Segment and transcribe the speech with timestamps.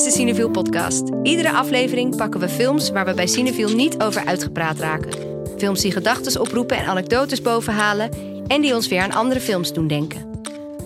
[0.00, 1.08] is de Cineviel podcast.
[1.22, 5.12] Iedere aflevering pakken we films waar we bij Cineviel niet over uitgepraat raken.
[5.58, 8.10] Films die gedachten oproepen en anekdotes bovenhalen
[8.46, 10.40] en die ons weer aan andere films doen denken.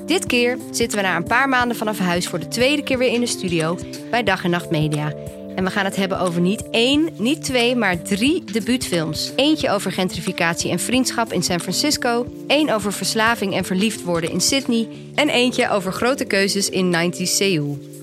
[0.07, 3.12] Dit keer zitten we na een paar maanden vanaf huis voor de tweede keer weer
[3.12, 3.79] in de studio
[4.11, 5.12] bij Dag en Nacht Media.
[5.54, 9.32] En we gaan het hebben over niet één, niet twee, maar drie debuutfilms.
[9.36, 12.26] Eentje over gentrificatie en vriendschap in San Francisco.
[12.46, 14.89] één over verslaving en verliefd worden in Sydney.
[15.14, 17.93] En eentje over grote keuzes in 90s Seoul.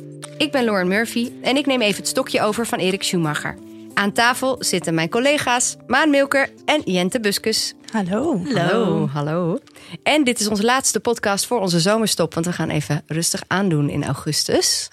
[0.41, 3.58] Ik ben Lauren Murphy en ik neem even het stokje over van Erik Schumacher.
[3.94, 7.73] Aan tafel zitten mijn collega's Maan Milker en Jente Buskus.
[7.91, 8.41] Hallo.
[8.54, 9.08] Hallo.
[9.08, 9.59] Hallo.
[10.04, 13.90] En dit is onze laatste podcast voor onze zomerstop, want we gaan even rustig aandoen
[13.90, 14.90] in augustus.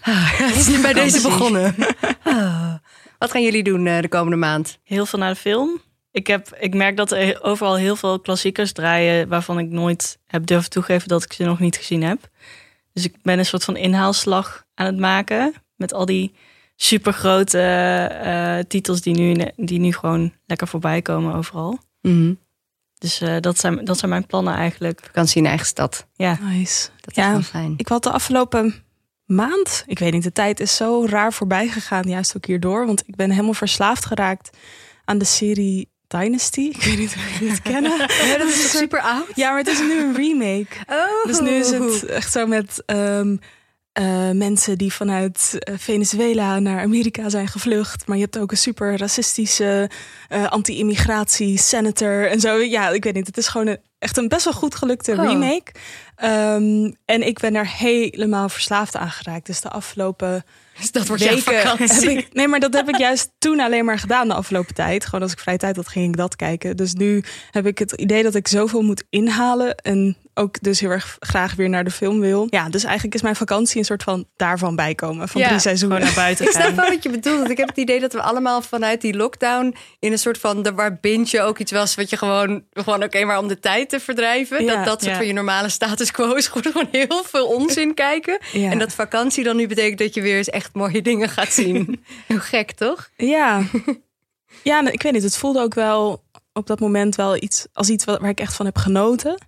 [0.00, 1.74] Ah, het is bij deze begonnen.
[2.22, 2.74] Ah.
[3.18, 4.78] Wat gaan jullie doen eh, de komende maand?
[4.84, 5.80] Heel veel naar de film.
[6.10, 10.46] Ik, heb, ik merk dat er overal heel veel klassiekers draaien waarvan ik nooit heb
[10.46, 12.28] durven toegeven dat ik ze nog niet gezien heb.
[12.92, 16.32] Dus ik ben een soort van inhaalslag aan het maken met al die
[16.76, 17.58] supergrote
[18.24, 21.78] uh, titels die nu, die nu gewoon lekker voorbij komen overal.
[22.00, 22.34] Mhm.
[22.98, 25.00] Dus uh, dat, zijn, dat zijn mijn plannen eigenlijk.
[25.04, 26.06] Vakantie in eigen stad.
[26.14, 26.88] Ja, Nice.
[27.00, 27.74] Dat is Ja, wel fijn.
[27.76, 28.74] Ik had de afgelopen
[29.24, 32.86] maand, ik weet niet, de tijd is zo raar voorbij gegaan, juist ook hierdoor.
[32.86, 34.56] Want ik ben helemaal verslaafd geraakt
[35.04, 36.60] aan de serie Dynasty.
[36.60, 37.98] Ik weet niet of jullie het kennen.
[38.28, 39.26] Ja, dat is super oud?
[39.34, 40.76] Ja, maar het is nu een remake.
[40.86, 41.24] Oh.
[41.24, 43.36] Dus nu is het echt zo met ehm,
[43.92, 48.06] eh, mensen die vanuit eh, Venezuela naar Amerika zijn gevlucht.
[48.06, 49.90] Maar je hebt ook een super racistische
[50.28, 52.56] eh, anti-immigratie senator en zo.
[52.56, 53.26] Ja, ik weet niet.
[53.26, 55.24] Het is gewoon een, echt een best wel goed gelukte Oh.
[55.24, 55.72] remake.
[56.16, 59.46] Ehm, en ik ben er helemaal verslaafd aan geraakt.
[59.46, 60.44] Dus de afgelopen
[60.78, 63.98] Dus dat wordt weken heb ik, nee, maar dat heb ik juist toen alleen maar
[63.98, 65.04] gedaan de afgelopen tijd.
[65.04, 66.76] Gewoon als ik vrije tijd had, ging ik dat kijken.
[66.76, 69.76] Dus nu heb ik het idee dat ik zoveel moet inhalen.
[69.76, 72.46] En ook dus heel erg graag weer naar de film wil.
[72.50, 75.28] Ja, dus eigenlijk is mijn vakantie een soort van daarvan bijkomen.
[75.28, 76.00] Van Ja, drie seizoenen.
[76.00, 76.74] naar buiten Ik snap gaan.
[76.76, 77.38] wel wat je bedoelt.
[77.38, 80.62] Want ik heb het idee dat we allemaal vanuit die lockdown in een soort van
[80.62, 83.88] de waar binge ook iets was wat je gewoon gewoon oké maar om de tijd
[83.88, 84.64] te verdrijven.
[84.64, 88.38] Ja, dat dat soort van je normale status quo is gewoon, heel veel onzin kijken.
[88.52, 92.04] En dat vakantie dan nu betekent dat je weer eens echt mooie dingen gaat zien.
[92.26, 93.08] Heel gek, toch?
[93.16, 93.62] Ja.
[94.62, 95.22] ja, ik weet niet.
[95.22, 96.22] Het voelde ook wel
[96.52, 99.38] op dat moment wel iets als iets wat- waar ik echt van heb genoten.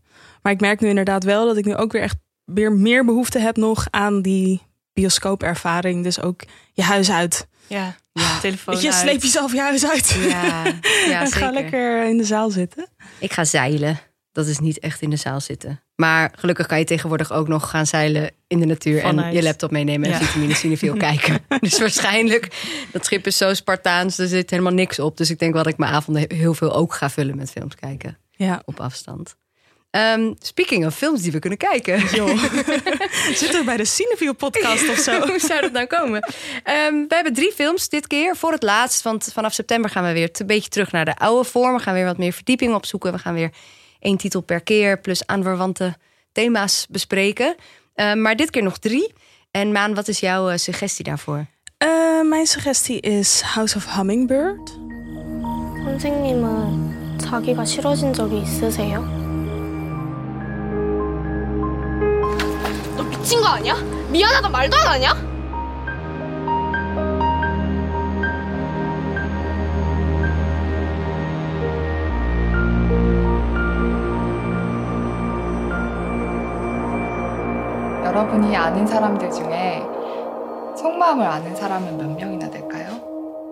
[0.43, 3.39] Maar ik merk nu inderdaad wel dat ik nu ook weer echt weer meer behoefte
[3.39, 4.61] heb nog aan die
[4.93, 6.03] bioscoopervaring.
[6.03, 6.41] Dus ook
[6.73, 7.47] je huis uit.
[7.67, 8.39] Ja, Ja.
[8.41, 8.95] telefoon je, uit.
[8.97, 10.09] sleep jezelf je huis uit.
[10.29, 10.65] Ja,
[11.07, 11.29] ja en zeker.
[11.47, 12.87] ga lekker in de zaal zitten.
[13.19, 13.99] Ik ga zeilen.
[14.33, 15.81] Dat is niet echt in de zaal zitten.
[15.97, 19.03] Maar gelukkig kan je tegenwoordig ook nog gaan zeilen in de natuur.
[19.03, 20.25] En je laptop meenemen en Ja.
[20.27, 21.39] vitamine cinefil kijken.
[21.61, 22.49] Dus waarschijnlijk,
[22.93, 24.19] dat schip is zo Spartaans.
[24.19, 25.17] Er zit helemaal niks op.
[25.17, 27.75] Dus ik denk wel dat ik mijn avonden heel veel ook ga vullen met films
[27.75, 28.19] kijken.
[28.31, 28.63] Ja.
[28.65, 29.37] Op afstand.
[29.92, 32.00] Ehm, speaking of films die we kunnen kijken.
[33.42, 35.20] Zit er bij de Cineville podcast of zo?
[35.28, 36.34] Hoe zou dat nou komen?
[36.64, 39.02] Ehm, we hebben drie films dit keer voor het laatst.
[39.02, 41.76] Want vanaf september gaan we weer een beetje terug naar de oude vorm.
[41.76, 43.12] We gaan weer wat meer verdieping opzoeken.
[43.12, 43.52] We gaan weer
[44.00, 45.96] één titel per keer plus aanverwante
[46.32, 47.56] thema's bespreken.
[47.96, 49.14] Ehm, maar dit keer nog drie.
[49.52, 51.46] En Maan, wat is jouw eh, suggestie daarvoor?
[51.78, 54.76] Eh, mijn suggestie is House of Hummingbird.
[55.84, 59.21] 선생님은 자기가 싫어진 적이 있으세요?
[63.43, 63.75] 거 아니야?
[64.13, 65.33] 미안하다 말도 안 하냐?
[78.05, 79.83] 여러분이 아는 사람들 중에
[80.77, 83.03] 속마음을 아는 사람은 몇 명이나 될까요?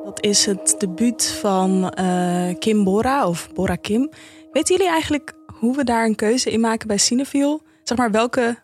[0.05, 4.09] Dat is het debuut van eh, Kim Bora of Bora Kim.
[4.53, 7.61] Weten jullie eigenlijk hoe we daar een keuze in maken bij Cineville?
[7.83, 8.59] Zeg maar welke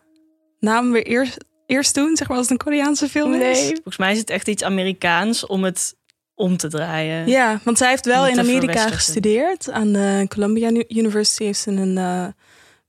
[0.59, 3.59] naam we eerst, eerst doen, zeg maar als het een Koreaanse film is?
[3.59, 5.95] Volgens mij is het echt iets Amerikaans om het
[6.35, 7.27] om te draaien.
[7.27, 9.69] Ja, want zij heeft wel in Amerika gestudeerd.
[9.71, 12.25] Aan de Columbia Uni- University heeft ze een eh,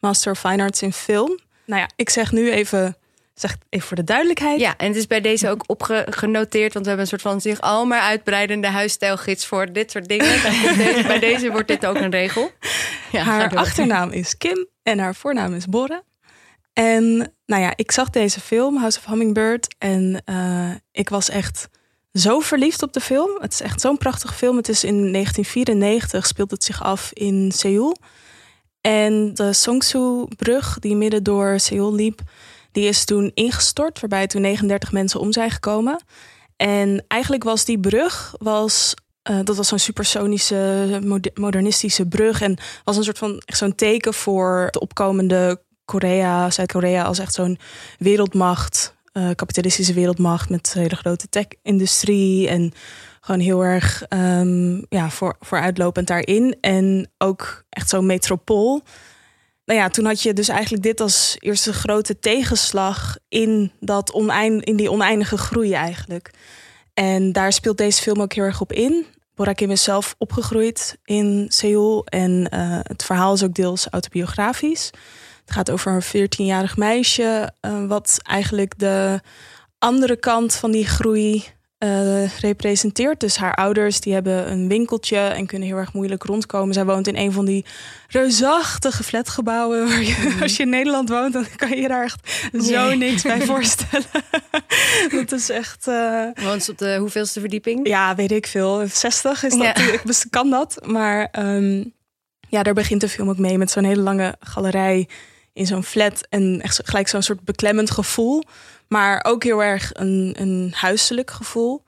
[0.01, 1.39] Master of Fine Arts in film.
[1.67, 2.97] Nou ja, ik zeg nu even,
[3.35, 4.61] zeg even voor de duidelijkheid.
[4.61, 6.73] Ja, en het is bij deze ook opgenoteerd.
[6.73, 10.43] Want we hebben een soort van zich al maar uitbreidende huisstijlgids voor dit soort dingen.
[10.77, 12.51] Deze- bij deze wordt dit ook een regel.
[13.13, 16.03] Ja, haar achternaam is Kim en haar voornaam is Bora.
[16.73, 19.75] En nou ja, ik zag deze film, House of Hummingbird.
[19.79, 21.69] En eh, ik was echt
[22.13, 23.31] zo verliefd op de film.
[23.41, 24.57] Het is echt zo'n prachtige film.
[24.57, 27.97] Het is in 1994, speelt het zich af in Seoul.
[28.81, 32.21] En de Songsu-brug die midden door Seoul liep,
[32.73, 36.01] die is toen ingestort, waarbij toen 39 mensen om zijn gekomen.
[36.57, 42.41] En eigenlijk was die brug, was, eh, dat was zo'n supersonische, mode- modernistische brug.
[42.41, 47.35] En was een soort van echt zo'n teken voor de opkomende Korea, Zuid-Korea als echt
[47.35, 47.59] zo'n
[47.99, 48.97] wereldmacht.
[49.13, 52.73] eh, kapitalistische wereldmacht met hele grote tech-industrie en
[53.21, 56.57] gewoon heel erg um, ja, voor, vooruitlopend daarin.
[56.61, 58.83] En ook echt zo'n metropool.
[59.65, 64.65] Nou ja, toen had je dus eigenlijk dit als eerste grote tegenslag in, dat oneind,
[64.65, 66.31] in die oneindige groei eigenlijk.
[66.95, 69.07] En daar speelt deze film ook heel erg op in.
[69.35, 74.91] Borakim is zelf opgegroeid in Seoul en uh, het verhaal is ook deels autobiografisch.
[75.49, 79.21] Het gaat over een 14-jarig meisje, uh, wat eigenlijk de
[79.79, 81.45] andere kant van die groei
[81.85, 83.21] uh, representeert.
[83.21, 86.75] Dus haar ouders die hebben een winkeltje en kunnen heel erg moeilijk rondkomen.
[86.75, 87.65] Zij woont in een van die
[88.09, 89.89] reusachtige flatgebouwen.
[89.89, 90.43] Waar je, Mhm.
[90.43, 94.07] als je in Nederland woont, dan kan je daar echt zo niks bij voorstellen.
[95.19, 95.87] dat is echt.
[95.89, 97.89] Uh, Woont ze op de hoeveelste verdieping?
[97.89, 98.85] ja, weet ik veel.
[98.93, 99.63] 60 is dat.
[99.63, 99.77] Ja.
[99.77, 100.79] Ik kan dat.
[100.87, 101.85] Maar ehm,
[102.49, 105.09] ja, daar begint de film ook mee met zo'n hele lange galerij
[105.59, 106.27] in zo'n flat.
[106.29, 108.43] En echt gelijk zo'n soort beklemmend gevoel.
[108.89, 111.85] Maar ook heel erg een, een huiselijk gevoel.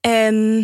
[0.00, 0.54] En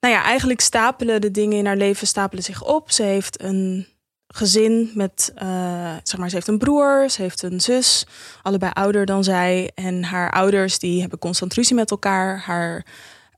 [0.00, 2.90] nou ja, eigenlijk stapelen de dingen in haar leven stapelen zich op.
[2.90, 3.86] Ze heeft een
[4.26, 8.06] gezin met, eh, zeg maar, ze heeft een broer, ze heeft een zus,
[8.42, 9.70] allebei ouder dan zij.
[9.74, 12.42] En haar ouders die hebben constant ruzie met elkaar.
[12.44, 12.86] Haar,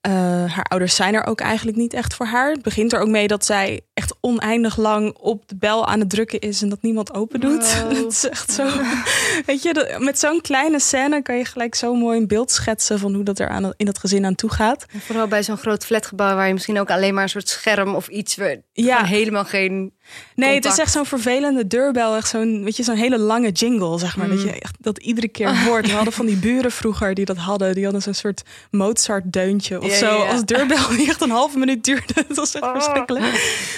[0.01, 0.13] eh,
[0.53, 2.51] haar ouders zijn er ook eigenlijk niet echt voor haar.
[2.51, 6.11] Het begint er ook mee dat zij echt oneindig lang op de bel aan het
[6.11, 7.81] drukken is en dat niemand open doet.
[7.83, 7.93] Wow.
[7.97, 8.67] Het is echt zo.
[9.47, 12.99] Weet je, dat- met zo'n kleine scène kan je gelijk zo mooi een beeld schetsen
[12.99, 14.87] van hoe dat er aan, in dat gezin aan toe gaat.
[14.93, 17.95] En Vooral bij zo'n groot flatgebouw waar je misschien ook alleen maar een soort scherm
[17.95, 18.37] of iets...
[18.37, 19.05] Waar Ja.
[19.05, 19.93] helemaal geen...
[20.35, 22.17] Nee, het is echt zo'n vervelende deurbel.
[22.17, 24.29] Echt zo'n, weet je, zo'n hele lange jingle, zeg maar.
[24.29, 25.87] Dat je echt dat iedere keer hoort.
[25.87, 27.75] We hadden van die buren vroeger die dat hadden.
[27.75, 30.07] Die hadden zo'n soort Mozart-deuntje of Ja, zo.
[30.25, 30.31] ja.
[30.31, 32.13] Als deurbel die echt een halve minuut duurde.
[32.29, 33.25] Het was echt verschrikkelijk.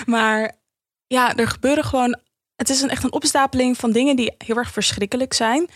[0.07, 0.53] Maar
[1.07, 2.19] ja, er gebeuren gewoon...
[2.57, 5.69] Het is een, echt een opstapeling van dingen die heel erg verschrikkelijk zijn.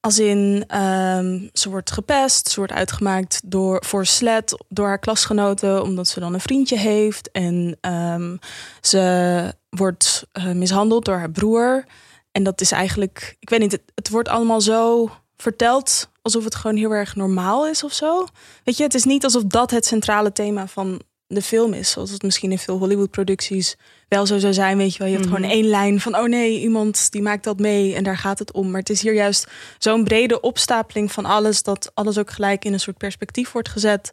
[0.00, 5.82] Als in, ehm, ze wordt gepest, ze wordt uitgemaakt door, voor slet door haar klasgenoten,
[5.82, 7.30] omdat ze dan een vriendje heeft.
[7.30, 8.36] En ehm,
[8.80, 11.84] ze wordt eh, mishandeld door haar broer.
[12.32, 16.54] En dat is eigenlijk, ik weet niet, het, het wordt allemaal zo verteld alsof het
[16.54, 18.26] gewoon heel erg normaal is of zo.
[18.64, 21.02] Weet je, het is niet alsof dat het centrale thema van
[21.34, 23.76] de film is, zoals het misschien in veel Hollywood-producties
[24.08, 24.76] wel zo zou zijn.
[24.76, 27.58] Weet je wel, je hebt gewoon één lijn van, oh nee, iemand die maakt dat
[27.58, 28.70] mee en daar gaat het om.
[28.70, 29.46] Maar het is hier juist
[29.78, 34.12] zo'n brede opstapeling van alles, dat alles ook gelijk in een soort perspectief wordt gezet.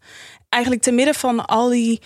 [0.50, 2.02] Eigenlijk te midden van al die,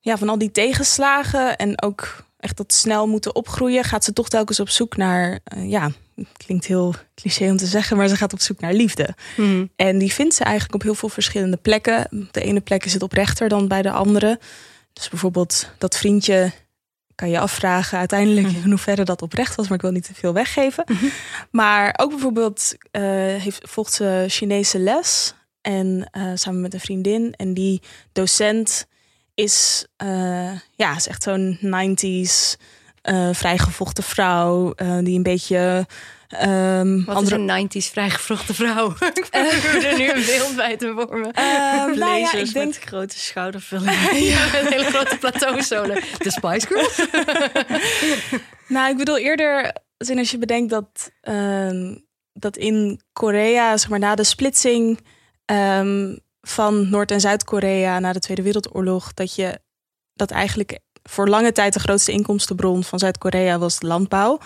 [0.00, 4.28] ja, van al die tegenslagen en ook echt dat snel moeten opgroeien, gaat ze toch
[4.28, 5.90] telkens op zoek naar, eh, ja,
[6.36, 9.14] klinkt heel cliché om te zeggen, maar ze gaat op zoek naar liefde.
[9.76, 12.28] En die vindt ze eigenlijk op heel veel verschillende plekken.
[12.30, 14.38] De ene plek is het oprechter dan bij de andere.
[14.92, 16.52] Dus bijvoorbeeld dat vriendje
[17.14, 20.32] kan je afvragen uiteindelijk in hoeverre dat oprecht was, maar ik wil niet te veel
[20.32, 20.84] weggeven.
[21.50, 23.02] Maar ook bijvoorbeeld eh,
[23.36, 27.34] heeft, volgt ze Chinese les en eh, samen met een vriendin.
[27.36, 27.82] En die
[28.12, 28.86] docent
[29.34, 32.56] is, eh, ja, is echt zo'n 90s
[33.02, 35.86] eh, vrijgevochten vrouw eh, die een beetje
[36.28, 38.90] ehm, Wat andere is een 90s vrijgevrochte vrouw?
[39.14, 41.32] ik probeer er nu een beeld bij te vormen.
[41.32, 43.84] Ehm, nou ja, Blazers ik denk met grote schoudervullen.
[44.52, 45.94] Met een hele grote plateauzolen.
[46.18, 47.08] De Spice Girls?
[48.68, 51.96] Nou, ik bedoel eerder, als je bedenkt dat, ehm,
[52.32, 55.00] dat in Korea, zeg maar na de splitsing
[55.44, 59.60] ehm, van Noord- en Zuid-Korea na de Tweede Wereldoorlog, dat je
[60.14, 64.38] dat eigenlijk voor lange tijd de grootste inkomstenbron van Zuid-Korea was de landbouw.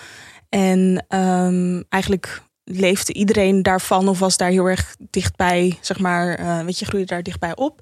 [0.48, 6.60] En ehm, eigenlijk leefde iedereen daarvan of was daar heel erg dichtbij, zeg maar, eh,
[6.60, 7.80] weet je, groeide daar dichtbij op.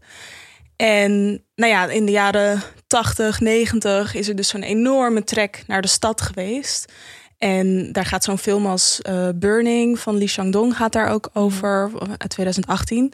[0.77, 5.83] En nou ja, in de jaren 80, 90 is er dus zo'n enorme trek naar
[5.83, 6.93] de stad geweest.
[7.39, 11.91] En daar gaat zo'n film als eh, Burning van Lee Chang-dong gaat daar ook over,
[12.09, 13.13] uit 2018.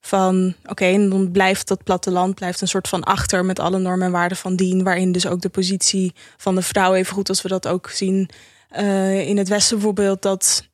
[0.00, 4.06] Van oké, en dan blijft dat platteland blijft een soort van achter met alle normen
[4.06, 4.82] en waarden van dien.
[4.82, 8.30] Waarin dus ook de positie van de vrouw, even goed als we dat ook zien
[8.68, 10.68] eh, in het Westen bijvoorbeeld, dat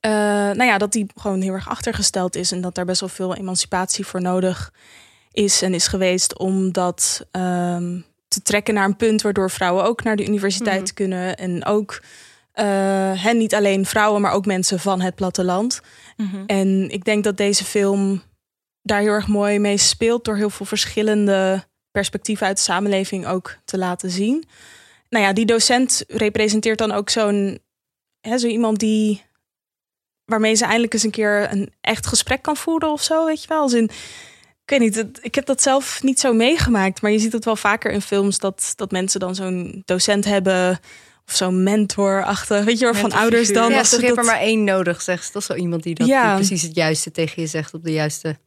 [0.00, 3.08] eh, nou ja, dat die gewoon heel erg achtergesteld is en dat daar best wel
[3.08, 4.72] veel emancipatie voor nodig
[5.32, 10.02] is en is geweest om dat ehm, te trekken naar een punt waardoor vrouwen ook
[10.02, 12.02] naar de universiteit kunnen en ook
[12.52, 12.66] eh,
[13.22, 15.80] hen niet alleen vrouwen, maar ook mensen van het platteland.
[16.46, 18.22] En ik denk dat deze film
[18.86, 23.56] daar heel erg mooi mee speelt door heel veel verschillende perspectieven uit de samenleving ook
[23.64, 24.44] te laten zien.
[25.08, 27.58] Nou ja, die docent representeert dan ook zo'n
[28.38, 29.22] zo iemand die
[30.24, 33.48] waarmee ze eindelijk eens een keer een echt gesprek kan voeren of zo, weet je
[33.48, 33.60] wel.
[33.60, 33.84] Als in,
[34.64, 37.56] ik weet niet, ik heb dat zelf niet zo meegemaakt, maar je ziet het wel
[37.56, 40.78] vaker in films dat, dat mensen dan zo'n docent hebben
[41.26, 43.70] of zo'n mentor-achtig, weet je wel, van ouders dan.
[43.70, 45.32] ja, als ze dat- er maar één nodig, zegt ze.
[45.32, 46.26] Dat is zo iemand die, dat, Ja.
[46.26, 48.38] die precies het juiste tegen je zegt op de juiste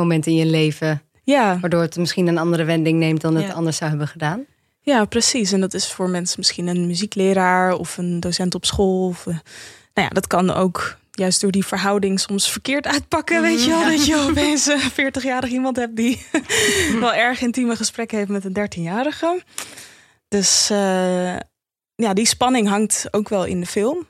[0.00, 1.02] moment in je leven.
[1.24, 3.52] ja, Waardoor het misschien een andere wending neemt dan het Ja.
[3.52, 4.44] anders zou hebben gedaan.
[4.80, 5.52] ja, precies.
[5.52, 9.06] En dat is voor mensen misschien een muziekleraar of een docent op school.
[9.06, 9.34] Of, eh,
[9.94, 13.84] nou ja, dat kan ook juist door die verhouding soms verkeerd uitpakken, weet je wel.
[13.84, 16.26] Dat je opeens een 40-jarig iemand hebt die
[17.00, 19.42] wel erg intieme gesprekken heeft met een 13-jarige.
[20.28, 21.36] Dus eh,
[21.94, 24.06] ja, die spanning hangt ook wel in de film.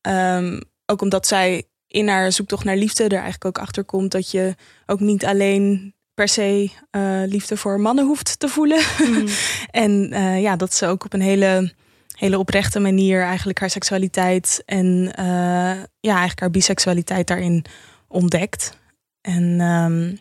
[0.00, 4.30] Ehm, ook omdat zij in haar zoektocht naar liefde er eigenlijk ook achter komt dat
[4.30, 4.54] je
[4.86, 8.82] ook niet alleen per se eh, liefde voor mannen hoeft te voelen.
[9.84, 11.72] en eh, ja, dat ze ook op een hele,
[12.16, 17.64] hele oprechte manier eigenlijk haar seksualiteit en eh, ja, eigenlijk haar biseksualiteit daarin
[18.08, 18.78] ontdekt.
[19.20, 20.16] En ehm,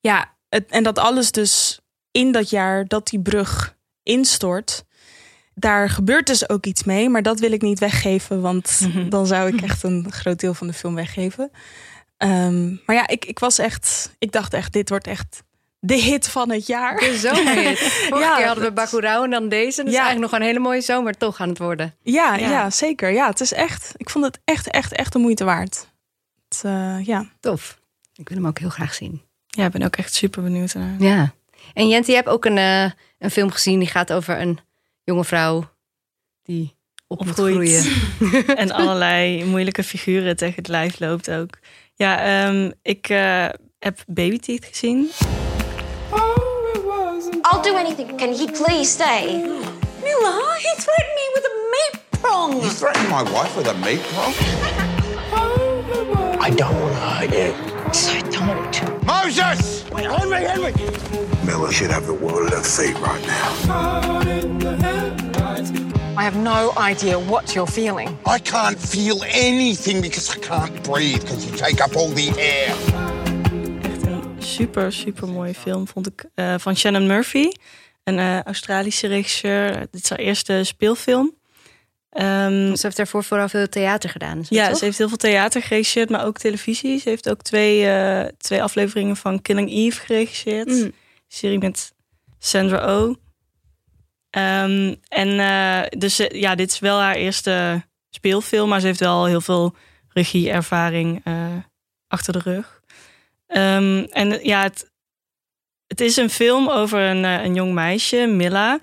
[0.00, 4.84] ja, het, en dat alles dus in dat jaar dat die brug instort.
[5.54, 9.08] Daar gebeurt dus ook iets mee, maar dat wil ik niet weggeven, want Mhm.
[9.08, 11.50] dan zou ik echt een groot deel van de film weggeven.
[12.16, 15.42] Ehm, maar ja, ik, ik was echt, ik dacht echt, dit wordt echt
[15.78, 16.96] de hit van het jaar.
[16.98, 17.78] De zomerhit.
[18.08, 19.76] Vorige Ja, keer hadden we Bacurau en dan deze.
[19.76, 20.00] Dat is Ja.
[20.02, 21.94] eigenlijk nog een hele mooie zomer toch aan het worden.
[22.02, 22.48] Ja, Ja.
[22.50, 22.70] ja.
[22.70, 23.10] zeker.
[23.12, 25.86] Ja, het is echt, ik vond het echt, echt, echt de moeite waard.
[26.48, 27.26] Het, eh, ja.
[27.40, 27.78] Tof.
[28.14, 29.22] Ik wil hem ook heel graag zien.
[29.46, 30.94] Ja, ik ben ook echt super benieuwd naar.
[30.98, 31.32] Ja.
[31.74, 34.58] En Jent, je hebt ook een, eh, een film gezien die gaat over een
[35.04, 35.64] jonge vrouw
[36.42, 37.54] die op moet Opgroeit.
[37.54, 38.56] groeien.
[38.62, 41.58] en allerlei moeilijke figuren tegen het lijf loopt ook.
[41.94, 43.46] Ja, ehm, ik eh,
[43.78, 45.10] heb Baby Teeth gezien.
[47.44, 48.16] I'll do anything.
[48.16, 49.24] Can he please stay?
[50.02, 52.60] Mila, he threatened me with a meat prong.
[52.62, 54.34] You threatened my wife with a meat prong?
[56.44, 57.54] I don't want to hurt you.
[57.92, 59.04] So don't.
[59.04, 59.84] Moses!
[59.92, 60.72] Wait, Henry, Henry!
[61.44, 64.91] Miller should have the world at their feet right now.
[66.18, 68.08] I have no idea what you're feeling.
[68.26, 72.74] I can't feel anything because I can't breathe because you take up all the air.
[73.92, 76.24] Echt een super, super mooie film vond ik.
[76.34, 77.50] eh, van Shannon Murphy,
[78.04, 79.78] een eh, Australische regisseur.
[79.90, 81.34] Dit is haar eerste speelfilm.
[82.10, 84.44] Ehm, Ze heeft daarvoor vooral veel theater gedaan.
[84.48, 84.78] ja, toch?
[84.78, 87.00] ze heeft heel veel theater geregisseerd, maar ook televisie.
[87.00, 90.68] Ze heeft ook twee, eh, twee afleveringen van Killing Eve geregisseerd.
[90.68, 90.92] Mm.
[91.28, 91.92] serie met
[92.38, 93.14] Sandra Oh.
[94.32, 99.00] Ehm, en eh, dus eh, ja, dit is wel haar eerste speelfilm, maar ze heeft
[99.00, 99.74] wel heel veel
[100.08, 101.56] regieervaring eh,
[102.08, 102.82] achter de rug.
[103.46, 104.90] Ehm, en ja, het,
[105.86, 108.78] het is een film over een, een jong meisje, Milla.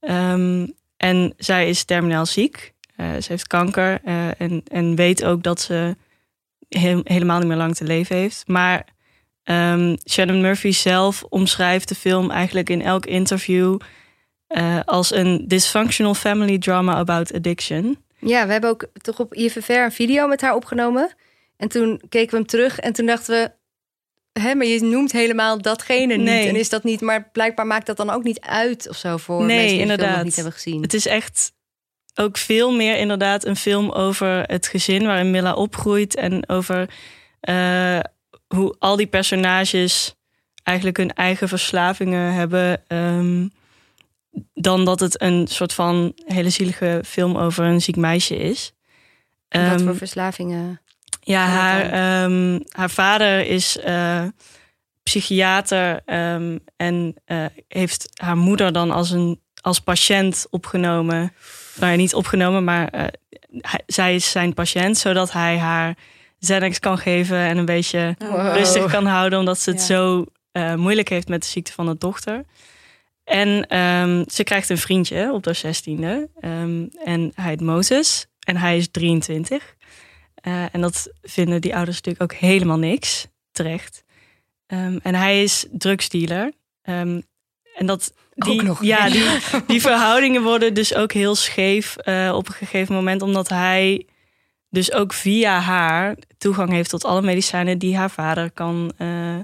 [0.00, 2.72] Ehm, en zij is terminaal ziek.
[2.96, 4.00] Ze heeft kanker
[4.38, 5.96] en, en weet ook dat ze
[6.68, 8.48] he- helemaal niet meer lang te leven heeft.
[8.48, 8.84] Maar
[9.44, 13.78] Ehm, Shannon Murphy zelf omschrijft de film eigenlijk in elk interview
[14.54, 17.98] eh, als een dysfunctional family drama about addiction.
[18.18, 21.14] Ja, we hebben ook toch op IFFR een video met haar opgenomen.
[21.56, 23.50] En toen keken we hem terug en toen dachten we...
[24.40, 26.38] Hè, maar je noemt helemaal datgene Nee.
[26.40, 26.48] niet.
[26.48, 29.44] En is dat niet, maar blijkbaar maakt dat dan ook niet uit of zo voor
[29.44, 30.24] Nee, mensen die de film nog inderdaad.
[30.24, 30.82] niet hebben gezien.
[30.82, 31.52] Het is echt
[32.14, 36.88] ook veel meer inderdaad een film over het gezin waarin Milla opgroeit en over
[37.40, 37.98] eh,
[38.54, 40.14] hoe al die personages
[40.62, 42.82] eigenlijk hun eigen verslavingen hebben.
[42.86, 43.46] ehm,
[44.54, 48.72] dan dat het een soort van hele zielige film over een ziek meisje is.
[49.48, 50.80] Wat Ehm, voor verslavingen.
[51.20, 54.24] Ja, haar, ehm, haar vader is eh,
[55.02, 61.32] psychiater ehm, en eh, heeft haar moeder dan als, een, als patiënt opgenomen.
[61.76, 63.04] Nou ja, niet opgenomen, maar eh,
[63.60, 65.96] hij- zij is zijn patiënt, zodat hij haar
[66.40, 68.54] Xanax kan geven en een beetje Wow.
[68.56, 69.86] rustig kan houden, omdat ze het Ja.
[69.86, 72.44] zo eh, moeilijk heeft met de ziekte van de dochter.
[73.24, 76.28] En ehm, ze krijgt een vriendje op haar zestiende.
[76.40, 78.26] ehm, en hij heet Moses.
[78.46, 79.74] En hij is 23.
[80.34, 83.26] Eh, en dat vinden die ouders natuurlijk ook helemaal niks.
[83.52, 84.04] Terecht.
[84.66, 86.52] Ehm, en hij is drugsdealer.
[86.82, 88.82] En dat, die, Ook nog.
[88.82, 89.24] Ja, die,
[89.66, 93.22] die verhoudingen worden dus ook heel scheef eh, op een gegeven moment.
[93.22, 94.06] Omdat hij
[94.70, 99.38] dus ook via haar toegang heeft tot alle medicijnen die haar vader kan, eh,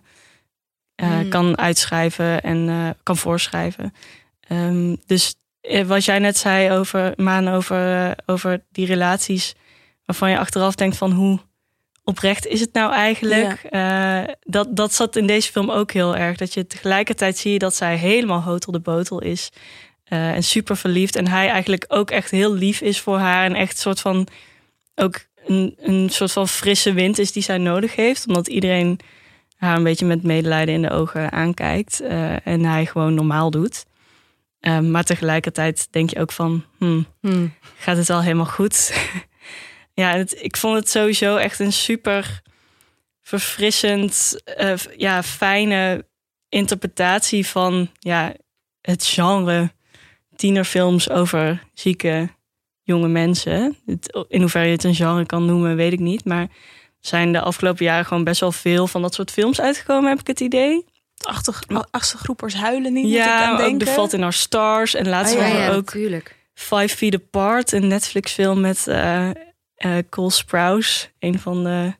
[1.00, 1.28] eh, Hmm.
[1.28, 3.94] kan uitschrijven en eh, kan voorschrijven.
[4.40, 9.54] Ehm, dus eh, wat jij net zei over Maan, over, over die relaties
[10.04, 11.38] waarvan je achteraf denkt van hoe
[12.04, 13.68] oprecht is het nou eigenlijk?
[14.40, 16.36] Dat, dat zat in deze film ook heel erg.
[16.36, 19.50] Dat je tegelijkertijd zie je dat zij helemaal hotel de botel is.
[20.04, 21.16] en super verliefd.
[21.16, 23.44] En hij eigenlijk ook echt heel lief is voor haar.
[23.44, 24.26] En echt soort van
[24.94, 28.26] ook een, een soort van frisse wind is die zij nodig heeft.
[28.26, 29.00] Omdat iedereen
[29.60, 32.00] haar een beetje met medelijden in de ogen aankijkt.
[32.00, 33.86] eh, en hij gewoon normaal doet.
[34.60, 37.54] Ehm, maar tegelijkertijd denk je ook van, hmm, Hmm.
[37.78, 38.92] gaat het al helemaal goed?
[39.94, 42.42] ja, het, ik vond het sowieso echt een super
[43.22, 46.06] verfrissend, eh, ja, fijne
[46.48, 48.34] interpretatie van ja,
[48.80, 49.72] het genre
[50.36, 52.28] tienerfilms over zieke
[52.82, 53.76] jonge mensen.
[54.28, 56.24] In hoeverre je het een genre kan noemen, weet ik niet.
[56.24, 56.48] Maar
[57.00, 60.26] zijn de afgelopen jaren gewoon best wel veel van dat soort films uitgekomen, heb ik
[60.26, 60.84] het idee.
[61.20, 61.58] Achter,
[61.90, 63.02] achtste groepers huilen niet.
[63.04, 63.78] moet ik Ja, ook.
[63.78, 64.94] The Fault in Our Stars.
[64.94, 66.36] En laatst Ah, ja, ook natuurlijk.
[66.54, 69.28] Five Feet Apart, een Netflix film met eh,
[69.74, 71.94] eh, Cole Sprouse, een van de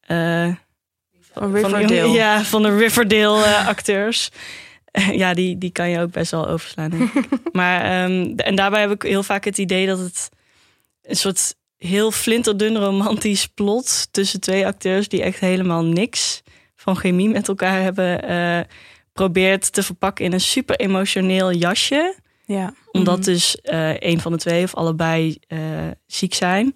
[0.00, 0.56] eh, Van
[1.32, 2.08] van de- Riverdale.
[2.22, 4.30] ja, van de Riverdale acteurs.
[5.22, 6.90] ja, die, die kan je ook best wel overslaan.
[6.90, 7.26] denk ik.
[7.52, 10.28] maar ehm, en daarbij heb ik heel vaak het idee dat het
[11.02, 11.54] een soort
[11.86, 16.42] heel flinterdun romantisch plot tussen twee acteurs die echt helemaal niks
[16.76, 18.60] van chemie met elkaar hebben, eh,
[19.12, 22.14] probeert te verpakken in een super emotioneel jasje
[22.46, 22.74] Ja.
[22.92, 23.24] omdat Mhm.
[23.24, 25.58] dus eh, een van de twee of allebei eh,
[26.06, 26.74] ziek zijn.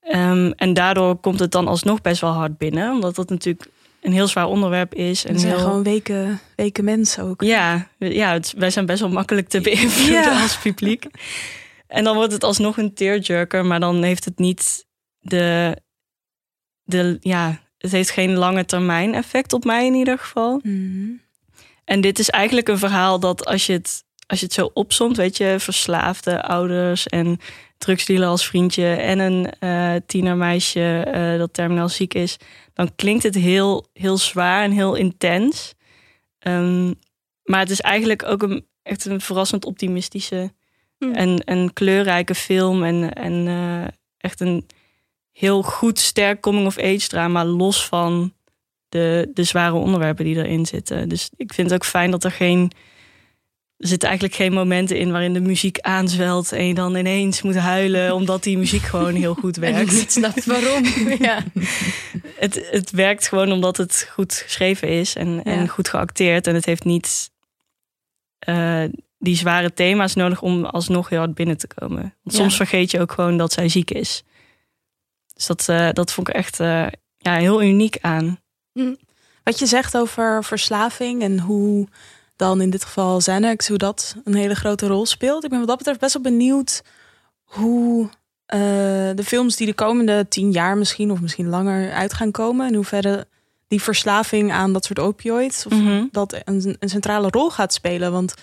[0.00, 2.92] Ehm, en daardoor komt het dan alsnog best wel hard binnen.
[2.92, 3.66] Omdat dat natuurlijk
[4.00, 5.24] een heel zwaar onderwerp is.
[5.24, 7.42] En zijn heel, gewoon weken, weken mensen ook.
[7.42, 10.40] Ja, ja het- wij zijn best wel makkelijk te beïnvloeden Ja.
[10.42, 11.06] als publiek.
[11.90, 13.66] En dan wordt het alsnog een tearjerker.
[13.66, 14.86] Maar dan heeft het niet
[15.18, 15.76] de...
[16.82, 20.60] de ja, het heeft geen lange termijn effect op mij in ieder geval.
[20.62, 21.10] Mhm.
[21.84, 25.16] En dit is eigenlijk een verhaal dat als je het, als je het zo opsomt,
[25.16, 27.38] weet je, verslaafde ouders en
[27.78, 32.36] drugsdealer als vriendje en een eh tienermeisje eh, dat terminaal ziek is,
[32.74, 35.74] dan klinkt het heel, heel zwaar en heel intens.
[36.38, 36.92] Ehm,
[37.42, 40.52] maar het is eigenlijk ook een, echt een verrassend optimistische
[41.00, 41.12] Hm.
[41.12, 43.88] en, en kleurrijke film en, en eh,
[44.18, 44.66] echt een
[45.32, 48.32] heel goed, sterk coming-of-age drama, los van
[48.88, 51.08] de, de zware onderwerpen die erin zitten.
[51.08, 52.72] Dus ik vind het ook fijn dat er geen.
[53.76, 57.56] Er zitten eigenlijk geen momenten in waarin de muziek aanzwelt en je dan ineens moet
[57.56, 59.92] huilen omdat die muziek gewoon heel goed En werkt.
[59.92, 60.84] niet snapt waarom.
[61.28, 61.42] ja.
[62.36, 66.46] Het, het werkt gewoon omdat het goed geschreven is en, en goed geacteerd.
[66.46, 67.30] En het heeft niet
[68.38, 68.84] eh,
[69.22, 72.14] die zware thema's nodig om alsnog heel hard binnen te komen.
[72.22, 74.22] Want soms vergeet je ook gewoon dat zij ziek is.
[75.34, 76.86] Dus dat, eh, dat vond ik echt eh,
[77.18, 78.38] ja, heel uniek aan.
[79.42, 81.88] Wat je zegt over verslaving en hoe
[82.36, 85.44] dan in dit geval Xanax, hoe dat een hele grote rol speelt.
[85.44, 86.82] Ik ben wat dat betreft best wel benieuwd
[87.44, 88.08] hoe
[88.46, 88.58] eh,
[89.14, 92.68] de films die de komende tien jaar misschien of misschien langer uit gaan komen.
[92.68, 93.26] In hoeverre
[93.68, 96.04] die verslaving aan dat soort opioids, of Mhm.
[96.10, 98.12] dat een, een centrale rol gaat spelen.
[98.12, 98.34] Want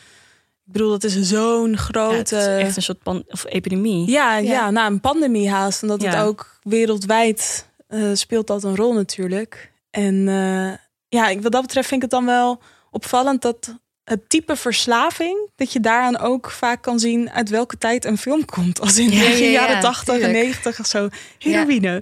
[0.68, 2.16] ik bedoel, dat is zo'n Ja, grote...
[2.16, 4.10] het is echt een soort pan of epidemie.
[4.12, 4.70] Ja, ja.
[4.70, 5.82] na een pandemie haast.
[5.82, 6.24] En dat het Ja.
[6.24, 9.72] ook wereldwijd eh, speelt dat een rol natuurlijk.
[9.92, 10.74] En eh,
[11.20, 13.76] ja, ik- wat dat betreft vind ik het dan wel opvallend dat
[14.08, 18.46] het type verslaving, dat je daaraan ook vaak kan zien uit welke tijd een film
[18.46, 18.80] komt.
[18.82, 20.44] Als in de ja, ja, jaren 80 en tuurlijk.
[20.44, 21.10] 90 of zo.
[21.40, 22.02] Heroïne.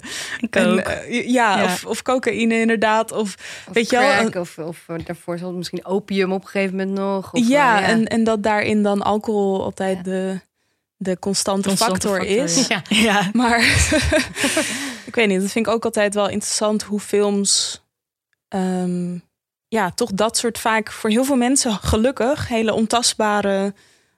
[0.50, 1.64] En, eh, ja.
[1.64, 3.12] Of, of cocaïne inderdaad.
[3.12, 3.34] Of,
[3.68, 4.12] Of weet je wel.
[4.26, 7.32] een- of, of eh, daarvoor zal misschien opium op een gegeven moment nog.
[7.32, 10.40] Of, ja, eh, En, en dat daarin dan alcohol altijd de,
[10.96, 12.66] de constante, Constante factor, factor, is.
[12.66, 12.82] ja.
[12.88, 13.58] Ja, Maar
[15.06, 17.82] ik weet niet, dat vind ik ook altijd wel interessant hoe films.
[18.48, 19.18] ehm,
[19.68, 23.74] ja, toch dat soort vaak voor heel veel mensen gelukkig hele ontastbare.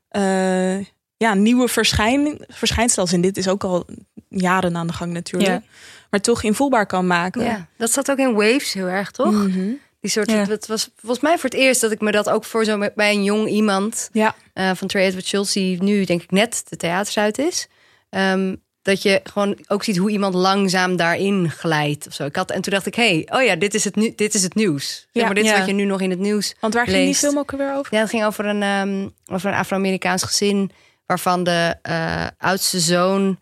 [0.08, 0.78] eh,
[1.16, 3.12] ja, nieuwe verschijn, verschijnsels.
[3.12, 3.86] En dit is ook al
[4.28, 5.50] jaren aan de gang natuurlijk.
[5.50, 5.62] Ja.
[6.10, 7.42] Maar toch invoelbaar kan maken.
[7.44, 9.32] ja, dat zat ook in Waves heel erg, toch?
[9.32, 9.70] Mhm.
[10.00, 10.44] Die soort, Ja.
[10.46, 12.94] Het was volgens mij voor het eerst dat ik me dat ook voor zo met-
[12.94, 14.34] bij een jong iemand Ja.
[14.52, 17.66] eh, van Trey Edward Schultz, die nu denk ik net de theaters uit is.
[18.10, 18.54] ehm,
[18.88, 22.06] dat je gewoon ook ziet hoe iemand langzaam daarin glijdt.
[22.06, 22.24] Of zo.
[22.24, 24.34] Ik had, en toen dacht ik, hé, hey, oh ja, dit is het, nu, dit
[24.34, 24.86] is het nieuws.
[24.86, 25.24] Zeg Ja.
[25.24, 27.38] maar, dit is wat je nu nog in het nieuws Want waar ging die film
[27.38, 27.94] ook weer over?
[27.94, 30.70] Ja, het ging over een, ehm, over een Afro-Amerikaans gezin...
[31.06, 33.38] waarvan de eh, oudste zoon...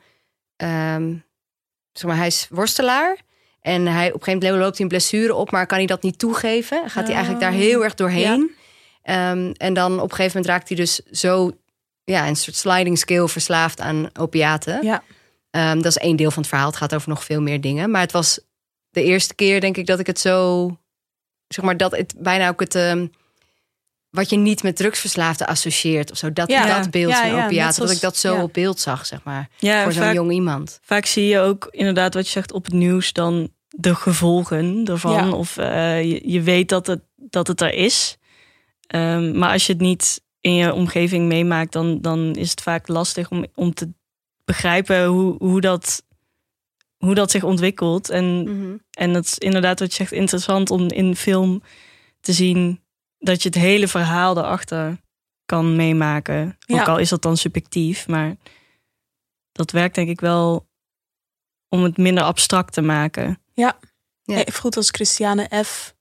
[0.56, 1.14] ehm,
[1.92, 3.24] zeg maar, hij is worstelaar...
[3.60, 5.50] En hij, op een gegeven moment loopt hij een blessure op...
[5.50, 6.90] maar kan hij dat niet toegeven?
[6.90, 8.50] Gaat hij eigenlijk daar heel erg doorheen?
[9.02, 11.50] Ehm, en dan op een gegeven moment raakt hij dus zo...
[12.04, 14.82] Ja, een soort sliding scale verslaafd aan opiaten.
[14.82, 15.02] Ja.
[15.56, 16.66] Ehm, dat is één deel van het verhaal.
[16.68, 17.90] Het gaat over nog veel meer dingen.
[17.90, 18.40] Maar het was
[18.90, 20.66] de eerste keer, denk ik, dat ik het zo...
[21.48, 22.74] Zeg maar, dat het bijna ook het...
[22.74, 23.06] ehm,
[24.10, 26.32] wat je niet met drugsverslaafden associeert of zo.
[26.32, 26.78] Dat, Ja.
[26.78, 27.74] dat beeld Ja, van ja, opiaten.
[27.74, 29.48] zoals- dat ik dat zo op beeld zag, zeg maar.
[29.58, 30.78] ja voor zo'n jong iemand.
[30.82, 35.32] vaak zie je ook inderdaad wat je zegt op het nieuws dan de gevolgen ervan.
[35.32, 38.16] Of eh, je, je weet dat het, dat het er is.
[38.86, 42.88] Ehm, maar als je het niet in je omgeving meemaakt, dan, dan is het vaak
[42.88, 43.92] lastig om, om te
[44.46, 46.02] begrijpen hoe, hoe, dat,
[46.96, 48.10] hoe dat zich ontwikkelt.
[48.10, 48.76] En Mhm.
[48.90, 51.62] En dat is inderdaad wat je zegt interessant om in film
[52.20, 52.80] te zien
[53.18, 55.00] dat je het hele verhaal daarachter
[55.44, 56.56] kan meemaken.
[56.58, 56.80] Ja.
[56.80, 58.36] Ook al is dat dan subjectief, maar
[59.52, 60.68] dat werkt denk ik wel
[61.68, 63.42] om het minder abstract te maken.
[63.52, 63.78] Ja.
[64.22, 64.36] Ja.
[64.36, 65.94] Even goed als Christiane F.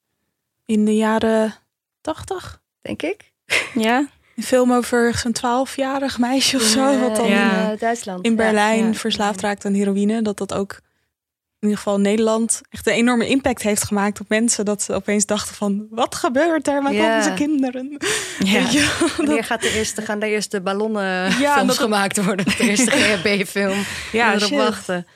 [0.66, 1.56] in de jaren
[2.02, 2.62] tachtig.
[2.82, 3.34] Denk ik.
[3.74, 7.00] Ja, Een film over zo'n twaalfjarig meisje of zo.
[7.00, 7.66] Wat dan eh, Ja.
[7.68, 8.26] in eh, Duitsland.
[8.26, 8.94] in Berlijn ja.
[8.94, 10.22] verslaafd raakt aan heroïne.
[10.22, 10.72] Dat dat ook
[11.60, 14.66] in ieder geval in Nederland echt een enorme impact heeft gemaakt op mensen.
[14.66, 17.18] Dat ze opeens dachten van, wat gebeurt er met Ja.
[17.18, 17.98] onze kinderen?
[18.40, 18.52] ja.
[18.64, 19.14] Weet je?
[19.18, 21.04] Wanneer gaat de eerste, gaan de eerste ballonnen
[21.40, 22.46] Ja, films dat- gemaakt worden?
[22.46, 23.84] De eerste GHB-film.
[24.12, 24.58] Ja, erop shit.
[24.58, 25.08] wachten.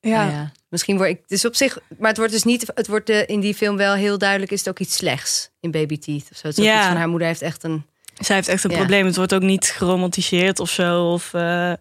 [0.00, 0.16] Ja.
[0.24, 3.08] Nou ja, misschien word ik dus op zich, maar het wordt dus niet, het wordt
[3.10, 6.26] eh, in die film wel heel duidelijk, is het ook iets slechts in Baby Teeth
[6.32, 6.46] of zo.
[6.46, 6.78] Het is ook Ja.
[6.78, 7.86] iets van haar moeder heeft echt een,
[8.18, 8.76] Zij heeft echt een Ja.
[8.76, 9.06] probleem.
[9.06, 11.12] Het wordt ook niet geromantiseerd of zo.
[11.12, 11.72] Of, eh,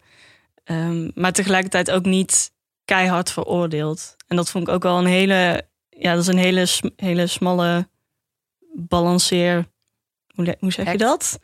[0.63, 2.51] ehm, maar tegelijkertijd ook niet
[2.85, 4.15] keihard veroordeeld.
[4.27, 5.65] En dat vond ik ook wel een hele...
[5.89, 7.87] Ja, dat is een hele, hele smalle
[8.73, 9.65] balanceer...
[10.35, 11.39] Hoe, hoe zeg je dat?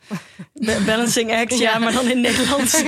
[0.52, 2.72] Ba- Balancing act, ja, maar dan in Nederlands.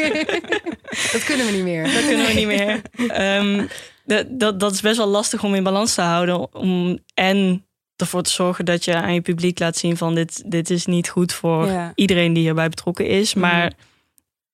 [1.13, 1.83] dat kunnen we niet meer.
[1.93, 2.81] Dat kunnen we niet meer.
[3.09, 3.67] Ehm,
[4.05, 6.55] dat, dat, dat is best wel lastig om in balans te houden.
[6.55, 7.66] Om, en
[7.97, 11.09] ervoor te zorgen dat je aan je publiek laat zien van dit, dit is niet
[11.09, 11.93] goed voor Ja.
[11.95, 13.35] iedereen die hierbij betrokken is.
[13.35, 13.73] Maar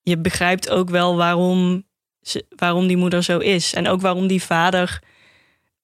[0.02, 1.85] je begrijpt ook wel waarom,
[2.22, 3.74] ze, waarom die moeder zo is.
[3.74, 5.02] En ook waarom die vader,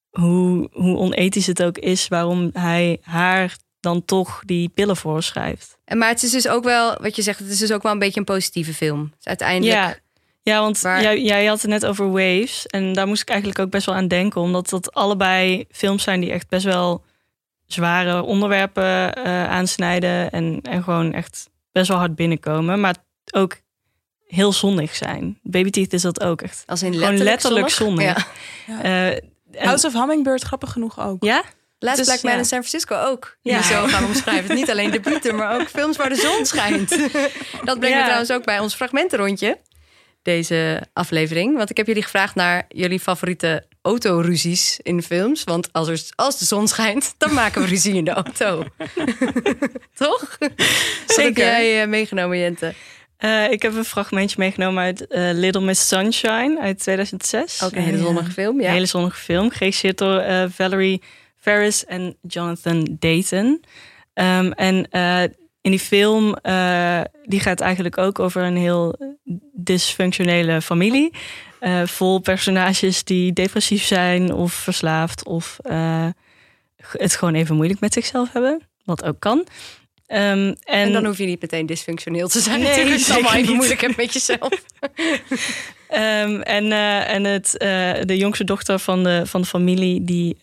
[0.09, 5.77] hoe, hoe onethisch het ook is, waarom hij haar dan toch die pillen voorschrijft.
[5.85, 7.91] En maar het is dus ook wel, wat je zegt, het is dus ook wel
[7.91, 9.13] een beetje een positieve film.
[9.19, 9.95] Is uiteindelijk, Ja,
[10.41, 12.65] ja want Waar- jij, jij had het net over Waves.
[12.67, 14.41] En daar moest ik eigenlijk ook best wel aan denken.
[14.41, 17.03] Omdat dat allebei films zijn die echt best wel
[17.73, 20.31] zware onderwerpen eh, aansnijden.
[20.31, 22.79] En, en gewoon echt best wel hard binnenkomen.
[22.79, 22.95] Maar
[23.31, 23.55] ook
[24.27, 25.39] heel zonnig zijn.
[25.43, 26.63] Baby Teeth is dat ook echt.
[26.65, 28.27] als in Gewoon letterlijk, letterlijk zonnig.
[28.65, 28.83] zonnig.
[28.83, 29.11] Ja.
[29.11, 29.17] Eh,
[29.65, 31.23] House of Hummingbird, grappig genoeg ook.
[31.23, 31.43] ja?
[31.81, 32.37] Last Dus, Black Man ja.
[32.37, 33.37] in San Francisco ook.
[33.41, 33.55] Ja.
[33.55, 33.61] Ja.
[33.61, 34.55] zo gaan omschrijven.
[34.55, 36.89] Niet alleen debuuten, maar ook films waar de zon schijnt.
[37.63, 37.95] Dat brengt Ja.
[37.97, 39.57] me trouwens ook bij ons fragmentenrondje.
[40.29, 41.57] Deze aflevering.
[41.57, 45.43] Want ik heb jullie gevraagd naar jullie favoriete autoruzies in films.
[45.43, 48.65] Want als, er, als de zon schijnt, dan maken we ruzie in de auto.
[49.93, 50.37] Toch?
[50.39, 50.61] Wat heb
[51.05, 51.43] Zeker.
[51.43, 52.73] jij eh, meegenomen, Jente?
[53.17, 57.63] Eh, ik heb een fragmentje meegenomen uit eh, Little Miss Sunshine uit 2006.
[57.63, 58.67] Ook een hele zonnige film, ja.
[58.67, 61.01] Een hele zonnige film, geregisseerd door Valerie
[61.37, 63.63] Ferris en Jonathan Dayton.
[64.13, 64.89] Ehm, en
[65.61, 68.95] in die film, eh, die gaat eigenlijk ook over een heel
[69.53, 71.13] dysfunctionele familie.
[71.59, 76.07] Eh, vol personages die depressief zijn of verslaafd of eh,
[76.91, 78.61] het gewoon even moeilijk met zichzelf hebben.
[78.83, 79.47] Wat ook kan.
[80.05, 82.59] Ehm, en, En dan hoef je niet meteen dysfunctioneel te zijn.
[82.59, 83.55] Nee, natuurlijk, het allemaal even niet.
[83.55, 84.49] moeilijk hebt met jezelf.
[85.89, 87.55] Ehm, en en en het,
[88.07, 90.37] de jongste dochter van de, van de familie, die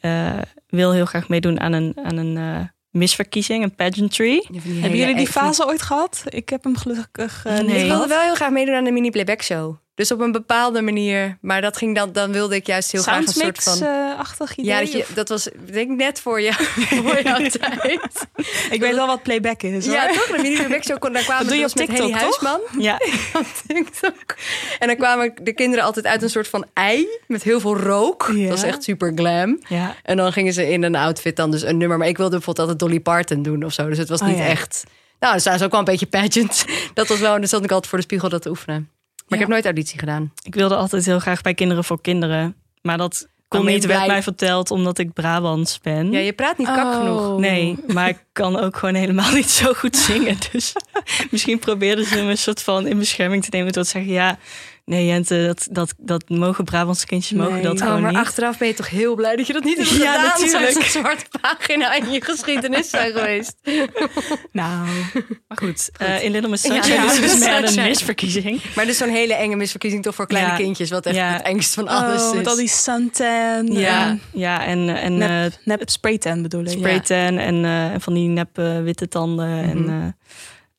[0.69, 4.45] wil heel graag meedoen aan een, aan een misverkiezing, een pageantry.
[4.53, 6.23] Hebben jullie die fase ooit gehad?
[6.29, 7.63] Ik heb hem gelukkig eh, Nee.
[7.63, 9.77] niet Ik wilde wel heel graag meedoen aan de mini playback show.
[9.97, 11.39] Dus op een bepaalde manier.
[11.41, 13.77] Maar dat ging dan, dan wilde ik juist heel graag een soort van.
[13.77, 14.71] Soundsmix-achtig idee?
[14.71, 16.53] ja, dat, je, of- dat was ik denk ik, net voor, je,
[17.05, 18.27] voor jouw tijd.
[18.71, 19.85] ik weet wel wat playback is.
[19.85, 20.27] Ja, toch?
[20.27, 22.41] De mini playback kon daar kwamen Dat doe je dus op met Henny TikTok, toch?
[22.41, 22.83] Huisman.
[22.89, 23.01] Ja,
[23.35, 24.37] op TikTok.
[24.79, 28.31] En dan kwamen de kinderen altijd uit een soort van ei met heel veel rook.
[28.35, 28.41] Ja.
[28.49, 29.59] Dat was echt super glam.
[29.69, 29.95] ja.
[30.03, 31.99] En dan gingen ze in een outfit dan dus een nummer.
[31.99, 33.89] Maar ik wilde bijvoorbeeld altijd Dolly Parton doen of zo.
[33.89, 34.47] Dus het was Oh, niet ja.
[34.47, 34.85] echt...
[35.21, 36.65] Nou, dus dat is ook wel een beetje pageant.
[36.95, 37.33] Dat was wel...
[37.33, 38.91] En dan stond ik altijd voor de spiegel dat te oefenen.
[39.29, 40.33] Maar ik heb nooit auditie gedaan.
[40.43, 42.55] Ik wilde altijd heel graag bij Kinderen voor Kinderen.
[42.83, 44.07] Maar dat kon niet, werd blij?
[44.07, 46.13] mij verteld, omdat ik Brabants ben.
[46.13, 46.97] Ja, je praat niet kak Oh.
[46.99, 47.39] genoeg.
[47.41, 50.37] Nee, maar ik kan ook gewoon helemaal niet zo goed zingen.
[50.53, 50.73] Dus
[51.31, 54.39] misschien probeerden ze me een soort van in bescherming te nemen door te zeggen: ja,
[54.87, 57.63] nee, Jente, dat, dat, dat mogen Brabantse kindjes mogen Nee.
[57.63, 58.21] dat Oh, gewoon Oh, maar niet.
[58.21, 60.23] achteraf ben je toch heel blij dat je dat niet hebt Ja, gedaan.
[60.23, 60.51] natuurlijk.
[60.51, 63.55] Zou het een zwarte pagina in je geschiedenis zijn geweest.
[64.53, 64.87] Nou,
[65.49, 68.61] Maar goed, eh, in Little Miss Ja, Sunshine ja, is dus meer een misverkiezing.
[68.75, 70.57] Maar dus zo'n hele enge misverkiezing toch voor kleine Ja.
[70.57, 70.91] kindjes.
[70.91, 71.33] Wat echt Ja.
[71.33, 72.35] het engst van alles oh, is.
[72.37, 73.67] met al die suntan.
[73.73, 76.69] Ja, en ja en, en nep, eh, nep spraytan bedoel ik.
[76.71, 79.49] spray tan en, eh, en van die nep witte tanden.
[79.49, 79.69] Mhm.
[79.89, 80.15] en,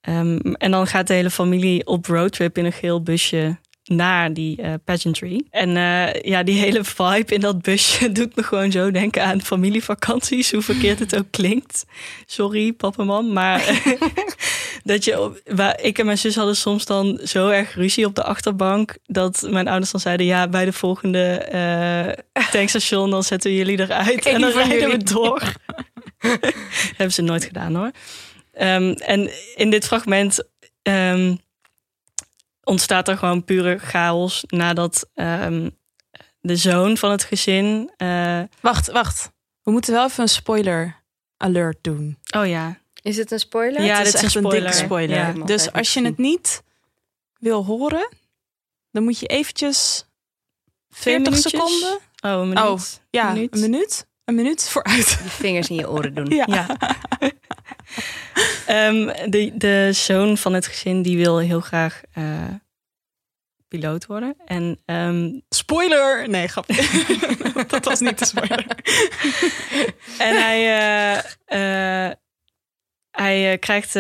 [0.02, 4.34] eh, ehm, en dan gaat de hele familie op roadtrip in een geel busje naar
[4.34, 5.46] die eh, pageantry.
[5.50, 9.42] En eh, ja, die hele vibe in dat busje doet me gewoon zo denken aan
[9.42, 11.86] familievakanties, hoe verkeerd het ook klinkt.
[12.26, 13.82] Sorry, papa mam, maar
[14.84, 18.16] dat je, op- waar, ik en mijn zus hadden soms dan zo erg ruzie op
[18.16, 23.52] de achterbank dat mijn ouders dan zeiden, ja, bij de volgende eh, tankstation dan zetten
[23.52, 25.42] we jullie eruit en dan rijden we door.
[26.98, 27.92] hebben ze nooit gedaan hoor.
[28.54, 30.48] Ehm, en in dit fragment
[30.82, 31.36] ehm,
[32.68, 35.70] ontstaat er gewoon pure chaos nadat ehm,
[36.40, 37.92] de zoon van het gezin.
[37.98, 39.32] eh, Wacht, wacht.
[39.64, 41.04] We moeten wel even een spoiler
[41.38, 42.18] alert doen.
[42.38, 42.78] oh ja.
[43.02, 43.82] Is het een spoiler?
[43.84, 45.16] Ja, het dit is is echt een een dikke spoiler.
[45.18, 45.32] Ja.
[45.46, 46.64] Dus als je het niet
[47.40, 48.10] wil horen,
[48.92, 50.06] dan moet je eventjes
[50.90, 51.52] Twee 40 minuutjes?
[51.52, 52.00] seconden.
[52.22, 52.64] Oh, een minuut.
[52.64, 53.54] Oh, Ja, Een minuut.
[53.56, 54.08] een minuut.
[54.26, 55.18] Een minuut vooruit.
[55.22, 56.26] Die vingers in je oren doen.
[56.36, 56.46] Ja.
[56.48, 56.68] Ja.
[58.66, 62.24] Ehm, de, de zoon van het gezin die wil heel graag eh,
[63.68, 64.36] piloot worden.
[64.46, 66.30] En ehm, Spoiler!
[66.30, 66.88] Nee, grapje.
[67.68, 68.66] dat was niet de spoiler.
[70.18, 70.60] En hij,
[71.46, 72.14] eh, eh,
[73.12, 73.92] hij krijgt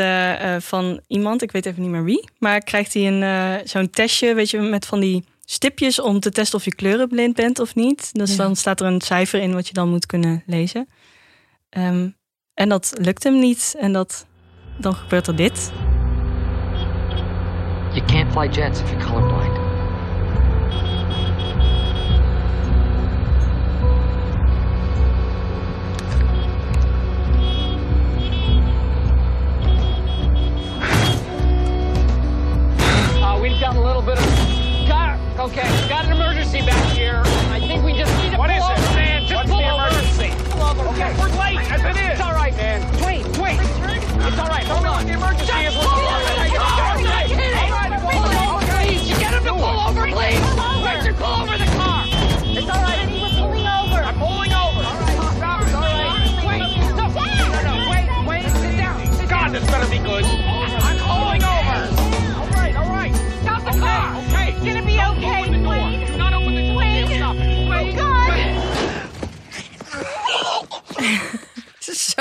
[0.65, 4.49] van iemand, ik weet even niet meer wie, maar krijgt hij een zo'n testje, weet
[4.49, 8.09] je, met van die stipjes om te testen of je kleurenblind bent of niet.
[8.13, 8.37] Dus Ja.
[8.37, 10.89] dan staat er een cijfer in wat je dan moet kunnen lezen.
[11.69, 12.09] Ehm,
[12.57, 13.75] en dat lukt hem niet.
[13.79, 14.25] En dat,
[14.77, 15.71] dan gebeurt er dit.
[17.93, 19.57] You can't fly jets if you're colorblind.
[33.21, 34.25] Uh, we've got a little bit of.
[34.87, 36.06] Got, okay, got an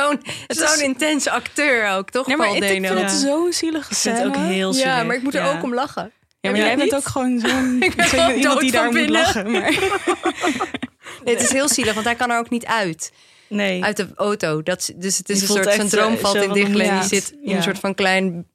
[0.05, 2.27] Zo'n zo'n intense acteur ook, toch?
[2.27, 4.89] Nee, maar Paul ik, vind het zo'n zielige Ik vind het ook heel zielig.
[4.93, 5.57] Ja, maar ik moet er Ja.
[5.57, 6.13] ook om lachen.
[6.41, 6.95] Ja, maar Ja, jij bent niet?
[7.01, 9.51] ook gewoon zo'n iemand die dood daar moet lachen.
[9.51, 9.73] Maar...
[11.25, 13.13] Nee, het is heel zielig, want hij kan er ook niet uit.
[13.49, 13.85] Nee.
[13.85, 14.63] Uit de auto.
[14.63, 16.55] Dat, dus het is Die een soort, zijn echt, droom eh, valt zo in van,
[16.57, 16.87] dichtleen.
[16.87, 17.57] ja, Die zit in ja.
[17.57, 18.47] een soort van klein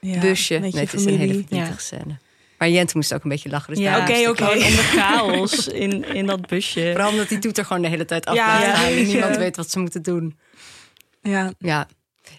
[0.00, 0.58] Ja, busje.
[0.58, 1.78] met Nee, het is een hele verdrietige Ja.
[1.78, 2.18] scène.
[2.58, 3.74] Maar Jent moest ook een beetje lachen.
[3.74, 4.28] Dus Ja, oké, oké.
[4.28, 4.36] ook.
[4.36, 6.88] Gewoon om de chaos in, in dat busje.
[6.92, 8.84] Vooral omdat die toeter gewoon de hele tijd af Ja, ja.
[8.88, 9.38] en niemand Ja.
[9.40, 10.38] weet wat ze moeten doen.
[11.20, 11.86] Ja, Ja,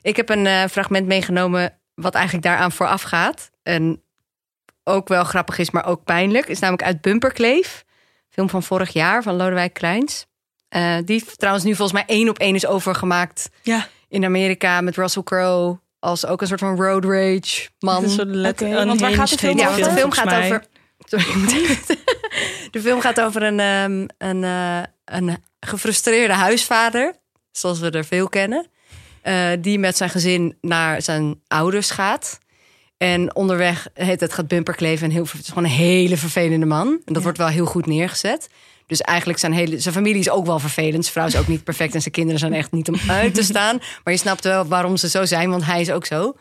[0.02, 3.50] ik heb een eh, fragment meegenomen wat eigenlijk daaraan vooraf gaat.
[3.63, 4.04] En
[4.84, 6.48] ook wel grappig is, maar ook pijnlijk.
[6.48, 7.84] Is namelijk uit Bumperkleef.
[8.30, 10.26] Film van vorig jaar van Lodewijk Kleins.
[10.70, 13.88] Eh, die trouwens nu volgens mij één op één is overgemaakt Ja.
[14.08, 15.80] in Amerika met Russell Crowe.
[16.00, 18.04] Als ook een soort van road rage man.
[18.04, 20.63] Een soort let Oké, want waar gaat de film unhinged Ja, de film gaat over.
[21.00, 21.98] Sorry, ik moet even-
[22.72, 27.15] de film gaat over een, ehm, een, eh, een gefrustreerde huisvader,
[27.52, 28.67] zoals we er veel kennen,
[29.22, 32.40] eh, die met zijn gezin naar zijn ouders gaat.
[32.98, 37.02] En onderweg heet het gaat bumperkleven en heel, het is gewoon een hele vervelende man.
[37.06, 38.50] En dat wordt wel heel goed neergezet.
[38.88, 41.04] Dus eigenlijk zijn hele zijn familie is ook wel vervelend.
[41.06, 43.44] Zijn vrouw is ook niet perfect en zijn kinderen zijn echt niet om uit te
[43.44, 43.78] staan.
[44.04, 46.36] Maar je snapt wel waarom ze zo zijn, want hij is ook zo.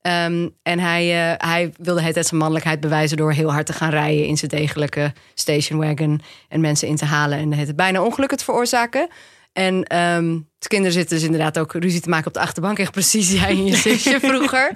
[0.00, 3.90] Ehm, en hij, eh, hij wilde het zijn mannelijkheid bewijzen door heel hard te gaan
[3.90, 8.44] rijden in zijn degelijke stationwagon en mensen in te halen en het bijna ongelukken te
[8.44, 9.08] veroorzaken.
[9.54, 12.78] En ehm, de kinderen zitten dus inderdaad ook ruzie te maken op de achterbank.
[12.78, 14.70] Echt precies jij en je zusje vroeger.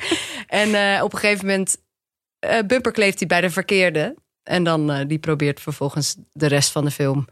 [0.47, 1.77] En eh, op een gegeven moment
[2.39, 4.15] eh bumper kleeft hij bij de verkeerde.
[4.43, 7.27] En dan eh, die probeert vervolgens de rest van de film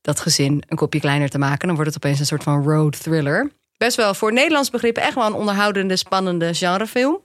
[0.00, 1.66] dat gezin een kopje kleiner te maken.
[1.66, 3.52] Dan wordt het opeens een soort van road thriller.
[3.76, 7.22] Best wel voor Nederlands begrippen echt wel een onderhoudende, spannende genrefilm.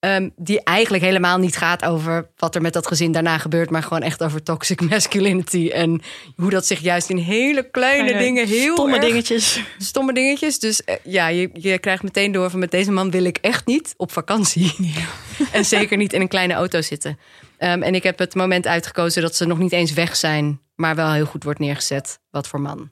[0.00, 3.82] Ehm, die eigenlijk helemaal niet gaat over wat er met dat gezin daarna gebeurt, maar
[3.82, 6.00] gewoon echt over toxic masculinity en
[6.36, 9.60] hoe dat zich juist in hele kleine Ja, dingen heel Stomme erg- dingetjes.
[9.78, 10.58] stomme dingetjes.
[10.58, 13.66] Dus eh, ja, je, je krijgt meteen door van met deze man wil ik echt
[13.66, 14.74] niet op vakantie.
[15.52, 17.18] en zeker niet in een kleine auto zitten.
[17.56, 20.94] Ehm, en ik heb het moment uitgekozen dat ze nog niet eens weg zijn, maar
[20.94, 22.90] wel heel goed wordt neergezet wat voor man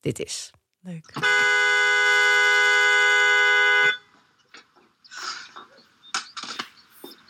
[0.00, 0.50] dit is.
[0.80, 1.12] leuk.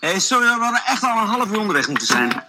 [0.07, 2.45] Hey, sorry, we hadden echt al een half uur onderweg moeten zijn.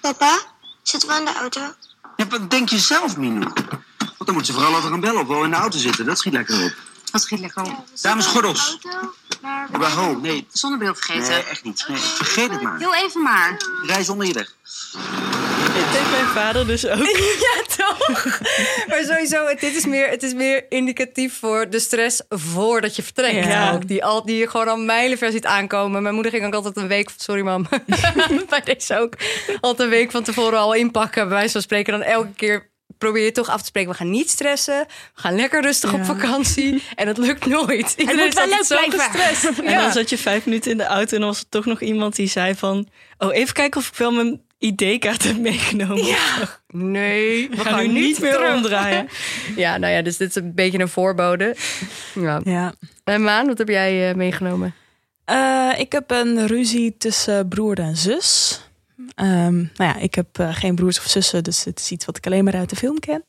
[0.00, 0.38] Papa,
[0.82, 1.60] zitten we in de auto?
[2.16, 3.38] Ja, wat denk je zelf, Minu?
[3.98, 6.06] Want dan moet ze vooral over gaan bellen of wel in de auto zitten.
[6.06, 6.72] Dat schiet lekker op.
[7.12, 7.84] Wat schiet lekker op?
[8.00, 8.78] Dames, gordels.
[9.40, 10.46] Maar nee.
[10.52, 11.28] zonnebril vergeten.
[11.28, 11.84] Nee, echt niet.
[11.88, 12.78] Nee, vergeet het maar.
[12.78, 13.56] Heel even maar.
[13.82, 14.54] Rij zonder je weg.
[15.78, 17.06] Dit deed mijn vader dus ook.
[17.48, 18.38] Ja, toch?
[18.88, 23.02] maar sowieso, het- dit is meer, het is meer indicatief voor de stress voordat je
[23.02, 23.46] vertrekt.
[23.46, 23.72] Ja.
[23.72, 26.02] Ook, die, al, die je gewoon al mijlenver ziet aankomen.
[26.02, 27.66] Mijn moeder ging ook altijd een week, sorry mam,
[28.48, 29.12] bij deze ook,
[29.60, 31.28] altijd een week van tevoren al inpakken.
[31.28, 33.90] Bij wijze van spreken dan elke keer probeer je toch af te spreken.
[33.90, 34.86] We gaan niet stressen.
[35.14, 36.04] We gaan lekker rustig op Ja.
[36.04, 36.82] vakantie.
[36.94, 37.94] En het lukt nooit.
[37.96, 39.00] Iedereen moet wel leuk zo blijven.
[39.00, 39.58] gestrest.
[39.58, 41.80] En dan zat je vijf minuten in de auto en dan was er toch nog
[41.80, 42.88] iemand die zei van...
[43.18, 46.04] Oh, even kijken of ik wel mijn ID-kaart hebt meegenomen.
[46.04, 46.48] Ja.
[46.68, 48.56] Nee, we gaan, nu niet meer terug.
[48.56, 49.08] omdraaien.
[49.56, 51.56] Ja, nou ja, dus dit is een beetje een voorbode.
[52.14, 52.40] Ja.
[52.44, 52.74] Ja.
[53.04, 54.74] En Maan, wat heb jij eh, meegenomen?
[55.24, 58.60] Eh, ik heb een ruzie tussen broer en zus.
[59.14, 62.16] Ehm, nou ja, ik heb eh, geen broers of zussen, dus het is iets wat
[62.16, 63.24] ik alleen maar uit de film ken.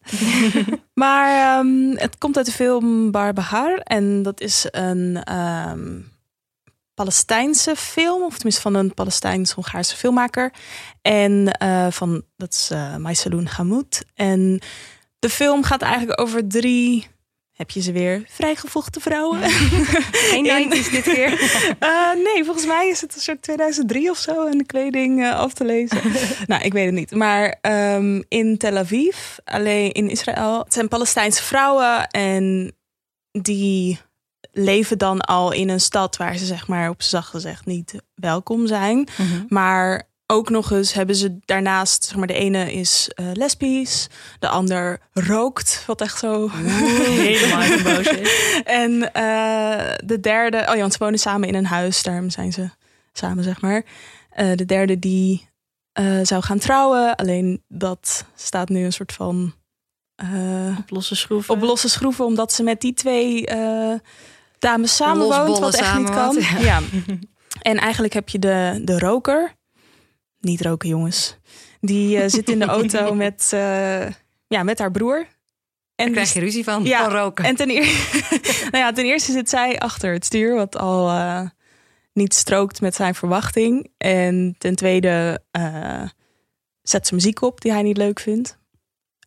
[0.94, 6.00] maar ehm, het komt uit de film Barbahar en dat is een ehm,
[7.00, 10.54] Palestijnse film, of tenminste van een Palestijns-Hongaarse filmmaker.
[11.02, 14.04] En eh, van, dat is uh, Maisaloun Hamoud.
[14.16, 14.62] En
[15.20, 17.08] de film gaat eigenlijk over drie
[17.54, 19.40] heb je ze weer vrijgevochten vrouwen.
[20.32, 21.32] Geen 90's dit keer?
[21.80, 25.40] Uh, nee, volgens mij is het een soort 2003 of zo en de kleding uh,
[25.40, 26.02] af te lezen.
[26.48, 27.12] nou, ik weet het niet.
[27.12, 32.74] Maar um, in Tel Aviv, alleen in Israël, het zijn Palestijnse vrouwen en
[33.32, 34.00] die
[34.52, 38.68] leven dan al in een stad waar ze zeg maar op zacht gezegd niet welkom
[38.68, 38.98] zijn.
[38.98, 39.46] Mm -hmm.
[39.48, 44.08] Maar ook nog eens hebben ze daarnaast, zeg maar, de ene is uh, lesbisch,
[44.40, 48.62] de ander rookt, wat echt zo helemaal boos is.
[48.64, 52.54] En uh, de derde, oh ja, want ze wonen samen in een huis, daarom zijn
[52.54, 52.70] ze
[53.14, 53.84] samen, zeg maar.
[54.38, 55.48] Uh, de derde die
[56.24, 59.54] zou gaan trouwen, alleen dat staat nu een soort van
[60.78, 61.54] op losse schroeven.
[61.54, 63.46] Op losse schroeven, omdat ze met die twee
[64.60, 66.38] dames samenwoont, wat echt niet kan.
[66.40, 66.60] Ja.
[66.60, 66.82] ja.
[67.62, 69.54] En eigenlijk heb je de, de roker.
[70.40, 71.38] Niet roken, jongens.
[71.82, 74.08] Die uh, zit in de auto met, uh,
[74.48, 75.18] ja, met haar broer.
[75.18, 77.46] En Daar krijg je ruzie van, ja, van roken.
[77.46, 78.20] En ten, eerste,
[78.72, 81.42] nou ja, ten eerste zit zij achter het stuur, wat al uh,
[82.14, 83.92] niet strookt met zijn verwachting.
[83.98, 85.44] En ten tweede
[86.82, 88.58] zet ze muziek op die hij niet leuk vindt.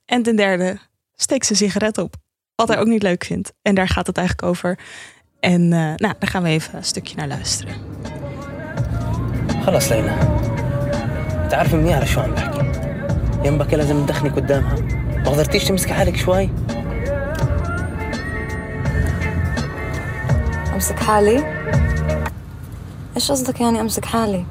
[0.05, 0.79] En ten derde
[1.15, 2.15] steekt ze een sigaret op,
[2.55, 3.53] wat hij ook niet leuk vindt.
[3.63, 4.79] En daar gaat het eigenlijk over.
[5.43, 7.75] En nou, daar gaan we even een stukje naar luisteren.
[9.65, 10.13] خلاص ليلى.
[11.51, 12.71] تعرفي منيح على شو عم بحكي؟
[13.45, 14.77] ينبكي لازم تدخنك قدامها.
[15.25, 16.51] ما قدرتيش تمسكي حالك شوي؟
[20.75, 21.45] أمسك حالي؟
[23.17, 24.45] إيش قصدك يعني أمسك حالي؟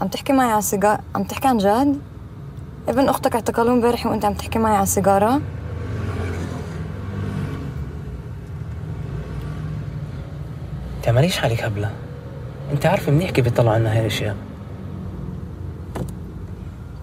[0.00, 2.00] عم تحكي معي على السيجار عم تحكي عن جد؟
[2.88, 4.82] ابن أختك اعتقلوه امبارح وأنت عم تحكي معي على
[11.00, 11.90] السيجاره تعمليش حالك هبله
[12.72, 14.36] انت عارفه منيح كيف بيطلعوا عنا هاي الأشياء.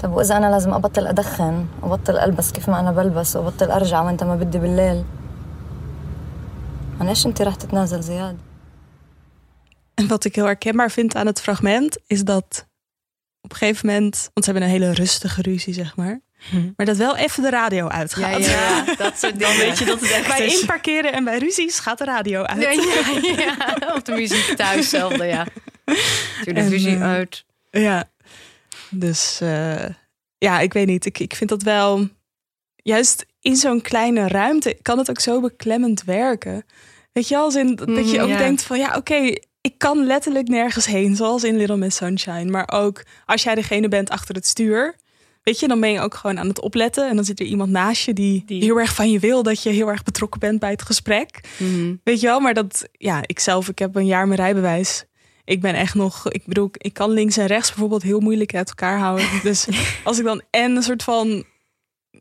[0.02, 4.24] طب وإذا أنا لازم أبطل أدخن وابطل ألبس كيف ما أنا بلبس وأبطل أرجع وإنت
[4.24, 5.04] ما بدي بالليل؟
[7.02, 8.38] ليش أنت رح تتنازل زياد؟
[10.02, 12.68] En wat ik heel herkenbaar vind aan het fragment is dat
[13.42, 16.20] op een gegeven moment, want ze hebben een hele rustige ruzie, zeg maar.
[16.50, 16.72] Hm.
[16.76, 18.46] Maar dat wel even de radio uitgaat.
[18.46, 18.96] Ja, ja, ja.
[18.96, 20.60] dat soort Dan weet je dat het echt bij is.
[20.60, 22.62] inparkeren en bij ruzies gaat de radio uit.
[22.62, 23.94] Ja, ja, ja.
[23.96, 25.46] Of de muziek thuis zelfde, ja.
[26.44, 27.46] Doe de ruzie uh, uit.
[27.70, 28.10] Ja,
[28.90, 29.86] dus uh,
[30.38, 31.06] ja, ik weet niet.
[31.06, 32.08] Ik, ik vind dat wel,
[32.76, 36.66] juist in zo'n kleine ruimte kan het ook zo beklemmend werken.
[37.12, 38.38] Weet je, als in dat je ook ja.
[38.38, 42.46] denkt van ja, oké, okay, ik kan letterlijk nergens heen, zoals in Little Miss Sunshine.
[42.46, 44.96] Maar ook als jij degene bent achter het stuur,
[45.48, 47.10] weet je, dan ben je ook gewoon aan het opletten.
[47.10, 48.64] En dan zit er iemand naast je die, die...
[48.64, 51.40] heel erg van je wil dat je heel erg betrokken bent bij het gesprek.
[51.58, 52.02] Mm -hmm.
[52.04, 55.06] Weet je wel, maar dat, ja, ik zelf, ik heb een jaar mijn rijbewijs.
[55.46, 58.68] Ik ben echt nog, ik bedoel, ik kan links en rechts bijvoorbeeld heel moeilijk uit
[58.68, 59.26] elkaar houden.
[59.44, 59.68] Dus
[60.04, 61.46] als ik dan en een soort van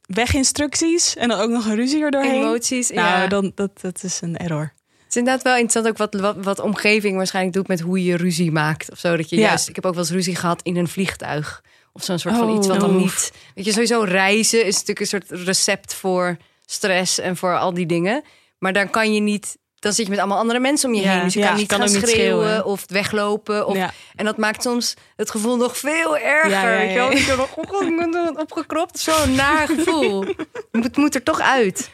[0.00, 2.42] weginstructies en dan ook nog een ruzie erdoorheen.
[2.42, 3.26] Emoties, nou, ja.
[3.26, 4.72] dan, dat, dat is een error.
[5.06, 8.16] Het is inderdaad wel interessant ook wat, wat, wat omgeving waarschijnlijk doet met hoe je
[8.16, 8.90] ruzie maakt.
[8.90, 9.16] Of zo.
[9.16, 9.42] Dat je Ja.
[9.42, 11.62] juist, ik heb ook wel eens ruzie gehad in een vliegtuig.
[11.96, 12.56] Of zo'n soort van Oh.
[12.56, 13.32] iets wat dan niet.
[13.54, 17.86] Weet je, sowieso reizen is natuurlijk een soort recept voor stress en voor al die
[17.86, 18.22] dingen.
[18.58, 19.56] Maar dan kan je niet.
[19.78, 21.22] Dan zit je met allemaal andere mensen om je Ja, heen.
[21.22, 23.66] Dus je ja, kan niet kan gaan niet schreeuwen, of weglopen.
[23.66, 23.92] Of, Ja.
[24.14, 26.70] En dat maakt soms het gevoel nog veel erger.
[26.78, 27.10] Weet je wel?
[27.12, 28.98] je dan op- op- opgekropt.
[28.98, 30.24] Zo'n naar gevoel.
[30.72, 31.90] Het moet er toch uit.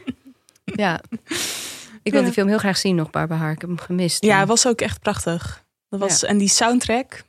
[0.65, 1.01] Ja.
[2.03, 3.53] Ik wil die film heel graag zien nog, Barbara Haar.
[3.53, 4.25] Ik heb hem gemist.
[4.25, 5.65] Ja, het was ook echt prachtig.
[5.89, 6.25] Dat was.
[6.25, 7.23] En die soundtrack,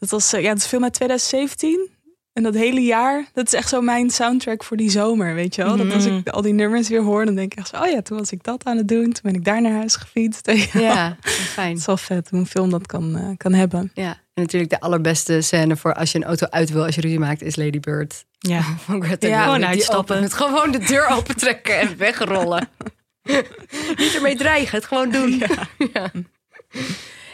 [0.00, 1.88] dat was, eh, ja, het is film uit 2017.
[2.32, 5.62] En dat hele jaar, dat is echt zo mijn soundtrack voor die zomer, weet je
[5.64, 5.76] wel.
[5.76, 8.02] Dat als ik al die nummers weer hoor, dan denk ik echt zo, oh ja,
[8.02, 9.12] toen was ik dat aan het doen.
[9.12, 10.50] Toen ben ik daar naar huis gefietst.
[10.72, 11.68] Ja, fijn.
[11.68, 13.90] Het is wel vet hoe een film dat kan, eh, kan hebben.
[13.94, 17.00] Ja, en natuurlijk de allerbeste scène voor als je een auto uit wil als je
[17.00, 18.24] ruzie maakt, is Lady Bird.
[18.38, 18.62] Ja.
[18.86, 20.20] Van Greta Ja, gewoon uitstappen.
[20.20, 22.68] Met gewoon de deur opentrekken en wegrollen.
[23.96, 25.42] Niet ermee dreigen, het gewoon doen.
[25.92, 26.10] Ja.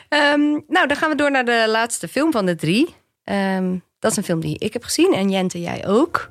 [0.08, 2.94] Ehm, nou, dan gaan we door naar de laatste film van de drie.
[3.24, 6.30] Ehm, dat is een film die ik heb gezien en Jente, jij ook.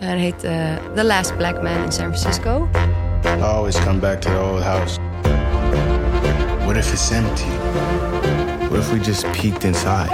[0.00, 2.68] Uh, het heet eh, The Last Black Man in San Francisco.
[3.24, 4.98] I always come back to the old house.
[6.64, 7.50] What if it's empty?
[8.68, 10.10] What if we just peeked inside?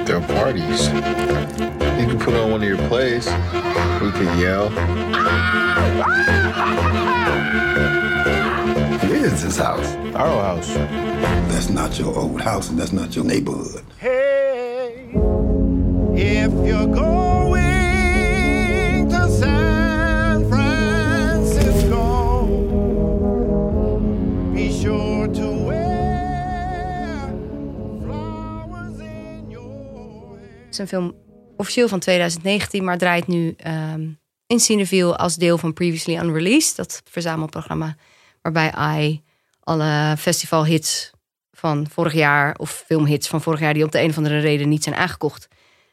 [0.00, 0.88] like their parties.
[0.88, 3.26] You can put on one of your plays.
[4.00, 4.70] We can yell.
[9.10, 9.94] Where is this house?
[10.14, 10.74] Our old house.
[11.52, 13.84] That's not your old house and that's not your neighborhood.
[13.98, 15.10] Hey,
[16.14, 17.60] if you're going
[19.10, 22.16] to San Francisco,
[24.54, 27.34] be sure to wear
[28.02, 31.14] flowers in your Het is een film
[31.60, 34.08] officieel van 2019, maar draait nu ehm,
[34.46, 36.76] in Cineville als deel van Previously Unreleased.
[36.76, 37.96] Dat verzamelprogramma
[38.42, 39.22] waarbij I
[39.60, 41.10] alle festivalhits
[41.52, 44.68] van vorig jaar of filmhits van vorig jaar die op de een of andere reden
[44.68, 45.48] niet zijn aangekocht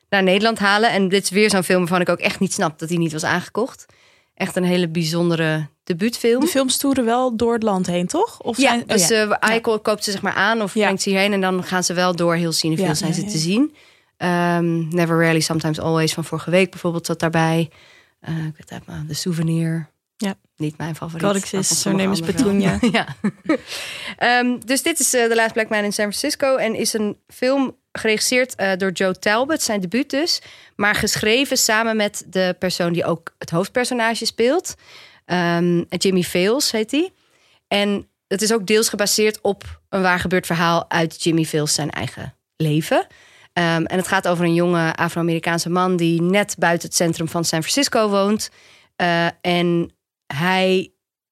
[0.10, 0.92] naar Nederland halen.
[0.92, 3.12] En dit is weer zo'n film waarvan ik ook echt niet snap dat hij niet
[3.12, 3.86] was aangekocht.
[4.34, 6.40] Echt een hele bijzondere debuutfilm.
[6.40, 8.40] De films toeren wel door het land heen, toch?
[8.42, 9.40] Of Ja, zijn, oh dus ja.
[9.40, 11.94] eh, I koopt ze zeg maar aan of brengt ze hierheen en dan gaan ze
[11.94, 13.76] wel door heel Cineville Ja, zijn ze te zien.
[14.18, 17.70] Ehm, Never Rarely, Sometimes Always van vorige week bijvoorbeeld zat daarbij.
[18.20, 19.90] Eh, ik weet het maar, The Souvenir.
[20.18, 20.36] Ja.
[20.56, 21.28] Niet mijn favoriet.
[21.28, 21.52] Codex
[21.86, 22.20] maar is.
[22.20, 22.78] Petunia.
[22.92, 23.16] ja.
[24.18, 26.56] Ehm, dus dit is eh, The Last Black Man in San Francisco.
[26.56, 30.42] En is een film geregisseerd eh, door Joe Talbot, zijn debuut dus.
[30.76, 34.76] Maar geschreven samen met de persoon die ook het hoofdpersonage speelt.
[35.26, 37.12] Ehm, Jimmy Fails heet hij.
[37.68, 41.90] En het is ook deels gebaseerd op een waar gebeurd verhaal uit Jimmy Fails zijn
[41.90, 43.08] eigen leven.
[43.58, 47.44] Ehm, en het gaat over een jonge Afro-Amerikaanse man die net buiten het centrum van
[47.44, 48.50] San Francisco woont.
[48.96, 49.92] Eh, en
[50.34, 50.92] hij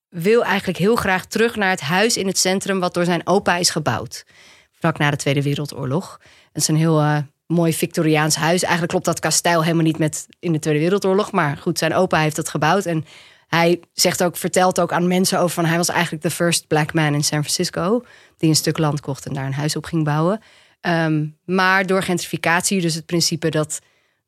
[0.09, 3.57] wil eigenlijk heel graag terug naar het huis in het centrum wat door zijn opa
[3.57, 4.25] is gebouwd.
[4.71, 6.19] Vlak na de Tweede Wereldoorlog.
[6.51, 7.17] Het is een heel eh,
[7.47, 8.61] mooi Victoriaans huis.
[8.61, 11.31] Eigenlijk klopt dat kasteel helemaal niet met in de Tweede Wereldoorlog.
[11.31, 12.85] Maar goed, zijn opa heeft het gebouwd.
[12.85, 13.05] En
[13.47, 16.93] hij zegt ook, vertelt ook aan mensen over van hij was eigenlijk de first black
[16.93, 18.03] man in San Francisco.
[18.37, 20.41] Die een stuk land kocht en daar een huis op ging bouwen.
[20.85, 23.79] Ehm, maar door gentrificatie, dus het principe dat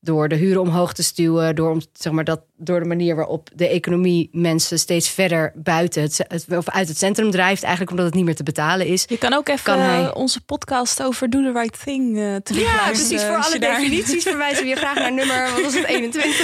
[0.07, 3.67] door de huren omhoog te stuwen, door, zeg maar, dat, door de manier waarop de
[3.67, 8.15] economie mensen steeds verder buiten het, het- of uit het centrum drijft, eigenlijk omdat het
[8.15, 9.05] niet meer te betalen is.
[9.07, 12.23] Je kan ook even Kan hij- onze podcast over Do the Right Thing eh
[12.57, 13.23] Ja, precies.
[13.23, 16.35] Voor alle daar- definities verwijzen we je graag naar nummer, wat was het, 21?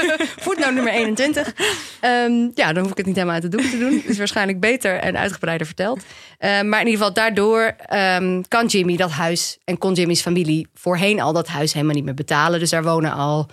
[0.44, 1.54] Voetnoot nummer 21.
[2.00, 3.92] Ehm, ja, dan hoef ik het niet helemaal uit de doek te doen.
[3.92, 6.02] Het is waarschijnlijk beter en uitgebreider verteld.
[6.38, 10.68] Ehm, maar in ieder geval, daardoor ehm, kan Jimmy dat huis en kon Jimmy's familie
[10.74, 12.58] voorheen al dat huis helemaal niet meer betalen.
[12.60, 13.48] Dus daar wonen al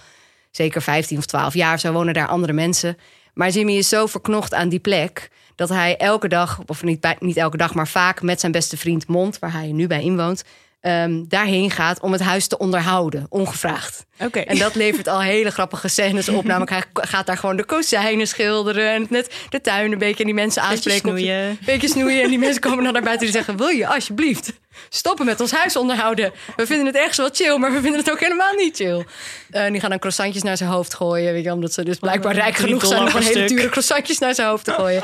[0.51, 2.97] zeker 15 of 12 jaar zo wonen daar andere mensen.
[3.33, 7.37] Maar Jimmy is zo verknocht aan die plek dat hij elke dag, of niet, niet
[7.37, 10.43] elke dag, maar vaak met zijn beste vriend Mond, waar hij nu bij inwoont,
[10.81, 14.05] ehm, daarheen gaat om het huis te onderhouden, ongevraagd.
[14.19, 14.39] Oké.
[14.39, 16.43] En dat levert al hele grappige scènes op.
[16.43, 20.25] Namelijk, hij gaat daar gewoon de kozijnen schilderen en net de tuin een beetje en
[20.25, 21.09] die mensen aanspreken.
[21.09, 21.57] op- snoeien.
[21.65, 22.23] Beetje snoeien.
[22.23, 24.53] En die mensen komen dan naar buiten die zeggen: Wil je alsjeblieft
[24.89, 26.31] stoppen met ons huis onderhouden?
[26.55, 29.05] We vinden het ergens wel chill, maar we vinden het ook helemaal niet chill.
[29.49, 31.33] Eh, en die gaan dan croissantjes naar zijn hoofd gooien.
[31.33, 34.35] Weet je, omdat ze dus blijkbaar rijk Drie genoeg zijn om hele dure croissantjes naar
[34.35, 35.03] zijn hoofd te gooien.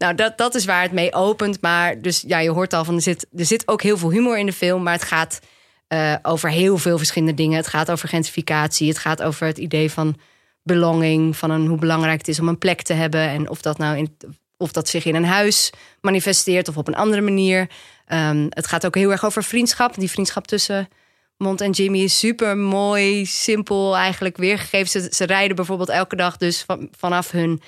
[0.00, 1.60] Nou, dat, dat is waar het mee opent.
[1.60, 4.38] Maar dus ja, je hoort al van er zit, er zit ook heel veel humor
[4.38, 4.82] in de film.
[4.82, 5.40] Maar het gaat
[5.88, 7.56] eh, over heel veel verschillende dingen.
[7.56, 8.88] Het gaat over gentrificatie.
[8.88, 10.16] Het gaat over het idee van
[10.62, 11.36] belonging.
[11.36, 13.20] Van een, hoe belangrijk het is om een plek te hebben.
[13.20, 14.16] En of dat nou in,
[14.56, 17.68] of dat zich in een huis manifesteert of op een andere manier.
[18.06, 19.94] Ehm, het gaat ook heel erg over vriendschap.
[19.94, 20.88] Die vriendschap tussen
[21.36, 24.88] Mont en Jimmy is super mooi, simpel eigenlijk weergegeven.
[24.88, 27.60] Ze, ze rijden bijvoorbeeld elke dag dus van, vanaf hun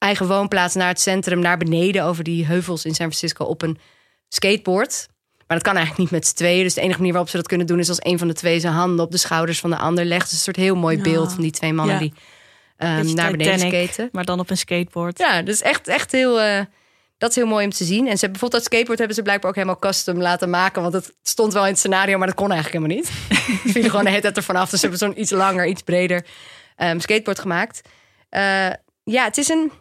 [0.00, 3.78] eigen woonplaats naar het centrum, naar beneden over die heuvels in San Francisco op een
[4.28, 5.06] skateboard.
[5.46, 6.62] Maar dat kan eigenlijk niet met z'n tweeën.
[6.62, 8.60] Dus de enige manier waarop ze dat kunnen doen is als een van de twee
[8.60, 10.22] zijn handen op de schouders van de ander legt.
[10.24, 12.00] Dus een soort heel mooi beeld van die twee mannen Ja.
[12.00, 12.14] die
[12.76, 14.08] ehm, naar beneden skaten.
[14.12, 15.18] Maar dan op een skateboard.
[15.18, 16.40] Ja, dus echt, echt heel.
[16.40, 16.60] eh,
[17.18, 17.98] dat is heel mooi om te zien.
[17.98, 20.82] En ze hebben bijvoorbeeld dat skateboard hebben ze blijkbaar ook helemaal custom laten maken.
[20.82, 23.12] Want het stond wel in het scenario, maar dat kon eigenlijk helemaal niet.
[23.66, 24.70] Ze vielen gewoon de hele tijd ervan af.
[24.70, 26.26] Dus ze hebben zo'n iets langer, iets breder
[26.76, 27.80] ehm, skateboard gemaakt.
[28.28, 28.42] Eh,
[29.04, 29.72] ja, het is een.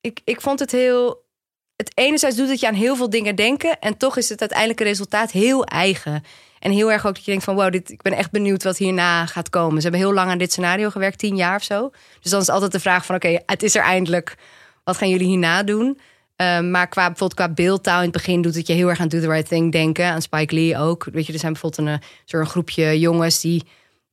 [0.00, 1.28] Ik, ik vond het heel.
[1.76, 3.78] Het enerzijds doet het je aan heel veel dingen denken.
[3.78, 6.24] En toch is het uiteindelijke resultaat heel eigen.
[6.58, 8.76] En heel erg ook dat je denkt van wow, dit, ik ben echt benieuwd wat
[8.76, 9.76] hierna gaat komen.
[9.76, 11.90] Ze hebben heel lang aan dit scenario gewerkt, tien jaar of zo.
[12.20, 14.36] Dus dan is altijd de vraag van oké, het is er eindelijk.
[14.84, 16.00] Wat gaan jullie hierna doen?
[16.36, 19.08] Um, maar qua, bijvoorbeeld qua beeldtaal in het begin doet het je heel erg aan
[19.08, 20.06] Do the Right Thing denken.
[20.06, 21.08] Aan Spike Lee ook.
[21.12, 23.62] Weet je, er zijn bijvoorbeeld een, soort groepje jongens die,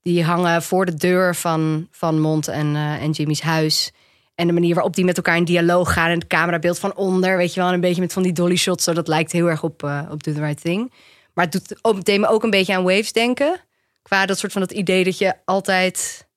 [0.01, 3.91] die hangen voor de deur van, van Mont en, uh, en Jimmy's huis.
[4.38, 6.09] En de manier waarop die met elkaar in dialoog gaan.
[6.09, 7.69] En het camerabeeld van onder, weet je wel.
[7.69, 8.83] En een beetje met van die dolly shots.
[8.83, 10.93] Zo, dat lijkt heel erg op, uh, op Do the Right Thing.
[11.33, 13.59] Maar het doet ook, deed me ook een beetje aan Waves denken.
[14.01, 16.27] Qua dat soort van het idee dat je altijd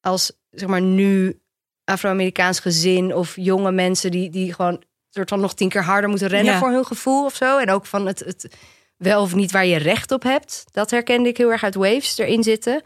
[0.00, 1.40] als, zeg maar, nu
[1.84, 6.28] Afro-Amerikaans gezin of jonge mensen die, die gewoon soort van nog tien keer harder moeten
[6.28, 6.58] rennen Ja.
[6.58, 7.58] voor hun gevoel of zo.
[7.58, 8.56] En ook van het, het
[8.96, 10.64] wel of niet waar je recht op hebt.
[10.70, 12.82] Dat herkende ik heel erg uit Waves erin zitten.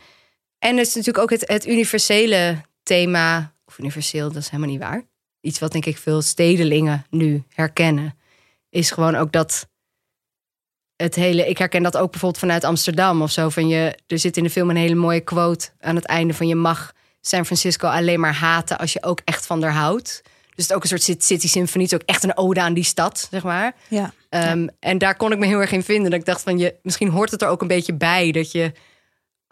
[0.58, 3.52] En het is natuurlijk ook het, het universele thema.
[3.72, 5.02] Of universeel, dat is helemaal niet waar.
[5.40, 8.18] Iets wat denk ik veel stedelingen nu herkennen.
[8.70, 9.68] Is gewoon ook dat
[10.96, 11.48] het hele.
[11.48, 13.48] Ik herken dat ook bijvoorbeeld vanuit Amsterdam of zo.
[13.48, 16.46] Van je, er zit in de film een hele mooie quote aan het einde van
[16.48, 20.20] je mag San Francisco alleen maar haten als je ook echt van haar houdt.
[20.24, 20.30] Dus
[20.64, 21.82] het is ook een soort Cit- City Symphony.
[21.84, 23.74] Het is ook echt een ode aan die stad, zeg maar.
[23.88, 24.12] Ja.
[24.28, 26.10] Ehm, En daar kon ik me heel erg in vinden.
[26.10, 28.72] Dat ik dacht van je, misschien hoort het er ook een beetje bij dat je,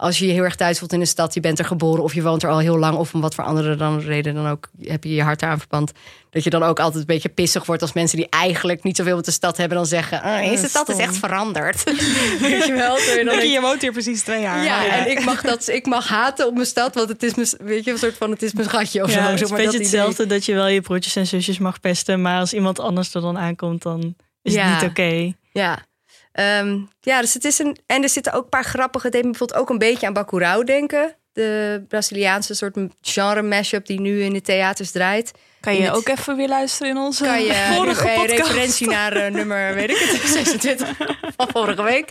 [0.01, 2.13] als je je heel erg thuis voelt in een stad, je bent er geboren of
[2.13, 4.69] je woont er al heel lang, of om wat voor andere dan reden dan ook
[4.81, 5.91] heb je je hart eraan verpand.
[6.29, 9.15] Dat je dan ook altijd een beetje pissig wordt als mensen die eigenlijk niet zoveel
[9.15, 11.83] met de stad hebben, dan zeggen: ah, Deze stad is echt veranderd.
[12.41, 13.25] Weet je wel?
[13.25, 14.63] Dan je woont hier precies twee jaar.
[14.63, 17.35] ja, Maar en ik mag, dat, ik mag haten op mijn stad, want het is
[17.35, 19.31] mijn, weet je, een soort van: het is mijn schatje of Ja, zo.
[19.31, 19.99] het is een maar, beetje dat idee.
[19.99, 23.21] hetzelfde dat je wel je broertjes en zusjes mag pesten, maar als iemand anders er
[23.21, 24.67] dan aankomt, dan is Ja.
[24.67, 25.33] het niet oké.
[25.51, 25.85] Ja.
[26.31, 27.77] Ehm, ja, dus het is een.
[27.85, 29.05] En er zitten ook een paar grappige.
[29.05, 31.15] Het deed me bijvoorbeeld ook een beetje aan Bacurau denken.
[31.33, 35.31] De Braziliaanse soort genre mashup die nu in de theaters draait.
[35.59, 38.31] Kan je ook even weer luisteren in onze kan je vorige podcast?
[38.31, 40.29] referentie naar eh, nummer, weet ik het,
[40.61, 40.97] 26
[41.37, 42.09] van vorige week.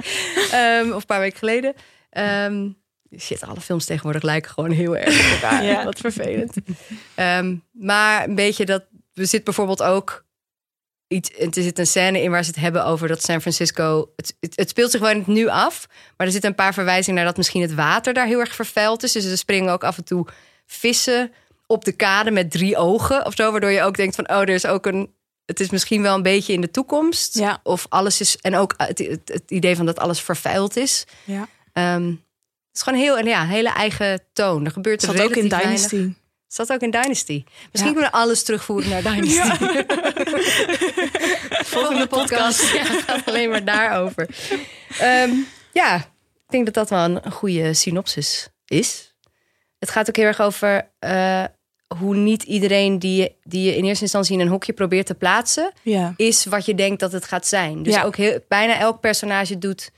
[0.52, 1.74] Ehm, of een paar weken geleden.
[2.10, 2.68] Ehm,
[3.18, 5.64] shit, alle films tegenwoordig lijken gewoon heel erg op elkaar.
[5.64, 5.84] Ja.
[5.84, 6.54] Wat vervelend.
[7.72, 8.82] Maar een beetje dat...
[9.14, 10.24] Er zit bijvoorbeeld ook
[11.10, 11.30] iets...
[11.38, 14.12] Er zit een scène in waar ze het hebben over dat San Francisco...
[14.16, 15.86] Het, het, het speelt zich gewoon nu af.
[16.16, 19.02] Maar er zitten een paar verwijzingen naar dat misschien het water daar heel erg vervuild
[19.02, 19.12] is.
[19.12, 20.26] Dus er springen ook af en toe
[20.66, 21.32] vissen
[21.66, 23.50] op de kade met drie ogen of zo.
[23.50, 25.12] Waardoor je ook denkt van, oh, er is ook een...
[25.44, 27.38] Het is misschien wel een beetje in de toekomst.
[27.38, 27.60] Ja.
[27.62, 28.36] Of alles is...
[28.36, 31.04] En ook het, het, het idee van dat alles vervuild is.
[31.24, 31.48] Ja.
[31.72, 32.18] Ehm, het
[32.72, 34.64] is gewoon heel, ja, een hele eigen toon.
[34.64, 35.96] Er gebeurt Het er zat ook in Dynasty.
[35.96, 36.16] weinig.
[36.52, 37.44] Zat ook in Dynasty.
[37.72, 39.38] Misschien kunnen we alles terugvoeren naar Dynasty.
[41.64, 44.28] Volgende podcast ja, gaat alleen maar daarover.
[44.98, 45.30] Ehm,
[45.72, 49.14] ja, ik denk dat dat wel een, goede synopsis is.
[49.78, 51.44] Het gaat ook heel erg over eh,
[51.98, 55.14] hoe niet iedereen die je, die je in eerste instantie in een hokje probeert te
[55.14, 56.14] plaatsen, Ja.
[56.16, 57.82] is wat je denkt dat het gaat zijn.
[57.82, 58.02] Dus Ja.
[58.04, 59.90] ook heel, bijna elk personage doet,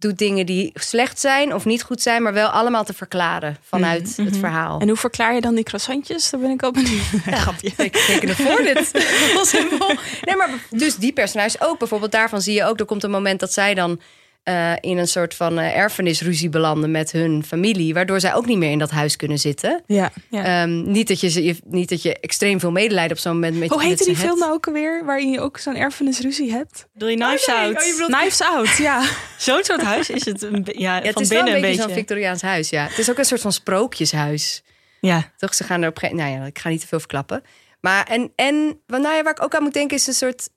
[0.00, 4.16] doet dingen die slecht zijn of niet goed zijn, maar wel allemaal te verklaren vanuit
[4.16, 4.72] het verhaal.
[4.72, 4.80] Mhm.
[4.82, 6.30] En hoe verklaar je dan die croissantjes?
[6.30, 7.02] Daar ben ik ook benieuwd.
[7.40, 7.72] Grapje.
[7.76, 8.90] Ik teken het voor dit.
[10.24, 11.78] Nee, maar dus die personages ook.
[11.78, 14.00] Bijvoorbeeld daarvan zie je ook, er komt een moment dat zij dan
[14.42, 18.58] eh, in een soort van eh, erfenisruzie belanden met hun familie, waardoor zij ook niet
[18.58, 19.82] meer in dat huis kunnen zitten.
[19.86, 20.62] Ja, ja.
[20.62, 23.82] Ehm, niet, dat je, niet dat je extreem veel medelijden op zo'n moment met Hoe
[23.82, 25.04] heette die film nou ook alweer?
[25.04, 26.86] Waarin je ook zo'n erfenisruzie hebt?
[26.94, 27.56] Doe je Knives nee.
[27.56, 27.76] Out?
[27.76, 29.02] Oh, je bedoelt- Knives Out, ja.
[29.38, 31.64] Zo'n soort huis is het een, be- ja, Ja, het van is wel binnen een
[31.64, 32.84] een beetje zo'n Victoriaans huis, ja.
[32.86, 34.62] Het is ook een soort van sprookjeshuis.
[35.00, 37.42] Ja, Toch, ze gaan er op Nou ja, ik ga niet te veel verklappen.
[37.80, 40.48] Maar en, en wat- nou ja, waar ik ook aan moet denken is een soort...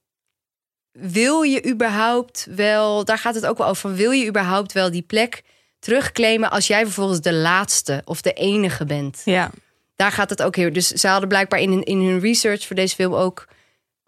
[0.94, 3.06] Wil je überhaupt wel...
[3.06, 3.96] Daar gaat het ook wel over.
[3.96, 5.44] Wil je überhaupt wel die plek
[5.80, 6.52] terugclaimen...
[6.52, 9.22] als jij vervolgens de laatste of de enige bent?
[9.26, 9.52] Ja.
[9.96, 10.74] Daar gaat het ook heel...
[10.74, 13.48] Dus ze hadden blijkbaar in, in hun research voor deze film ook...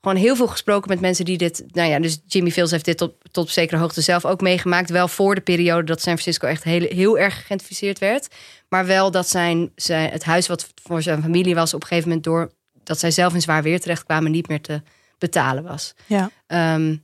[0.02, 1.64] gewoon heel veel gesproken met mensen die dit...
[1.68, 4.90] Nou ja, dus Jimmy Fields heeft dit tot, tot op zekere hoogte zelf ook meegemaakt.
[4.90, 8.28] Wel voor de periode dat San Francisco echt heel, heel erg gegentrificeerd werd.
[8.70, 11.74] Maar wel dat zijn, zijn, het huis wat voor zijn familie was...
[11.74, 12.52] op een gegeven moment door...
[12.84, 14.32] dat zij zelf in zwaar weer terechtkwamen...
[14.32, 14.82] niet meer te
[15.18, 15.94] betalen was.
[16.06, 16.30] Ja.
[16.48, 16.96] Ehm,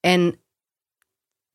[0.00, 0.40] en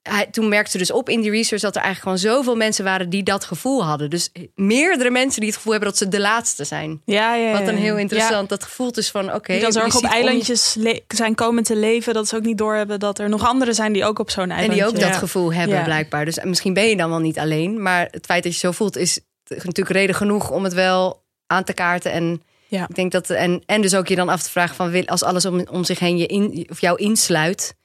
[0.09, 2.83] hij, toen merkte ze dus op in die research dat er eigenlijk gewoon zoveel mensen
[2.83, 4.09] waren die dat gevoel hadden.
[4.09, 7.01] Dus meerdere mensen die het gevoel hebben dat ze de laatste zijn.
[7.05, 7.59] Ja, ja, ja.
[7.59, 7.99] Wat een heel Ja.
[7.99, 8.49] interessant.
[8.49, 9.51] Dat gevoel dus van oké.
[9.51, 10.77] Die dan zo je erg op eilandjes
[11.07, 12.13] zijn komen te leven.
[12.13, 14.49] Dat ze ook niet doorhebben dat er nog anderen zijn die ook op zo'n En
[14.51, 14.83] eilandje...
[14.83, 16.25] die ook dat gevoel hebben blijkbaar.
[16.25, 17.81] Dus misschien ben je dan wel niet alleen.
[17.81, 21.63] Maar het feit dat je zo voelt is natuurlijk reden genoeg om het wel aan
[21.63, 22.11] te kaarten.
[22.11, 22.41] En
[22.75, 22.87] Ja.
[22.89, 25.23] ik denk dat en, en dus ook je dan af te vragen van wil- als
[25.23, 27.75] alles om, om zich heen je in, of jou insluit,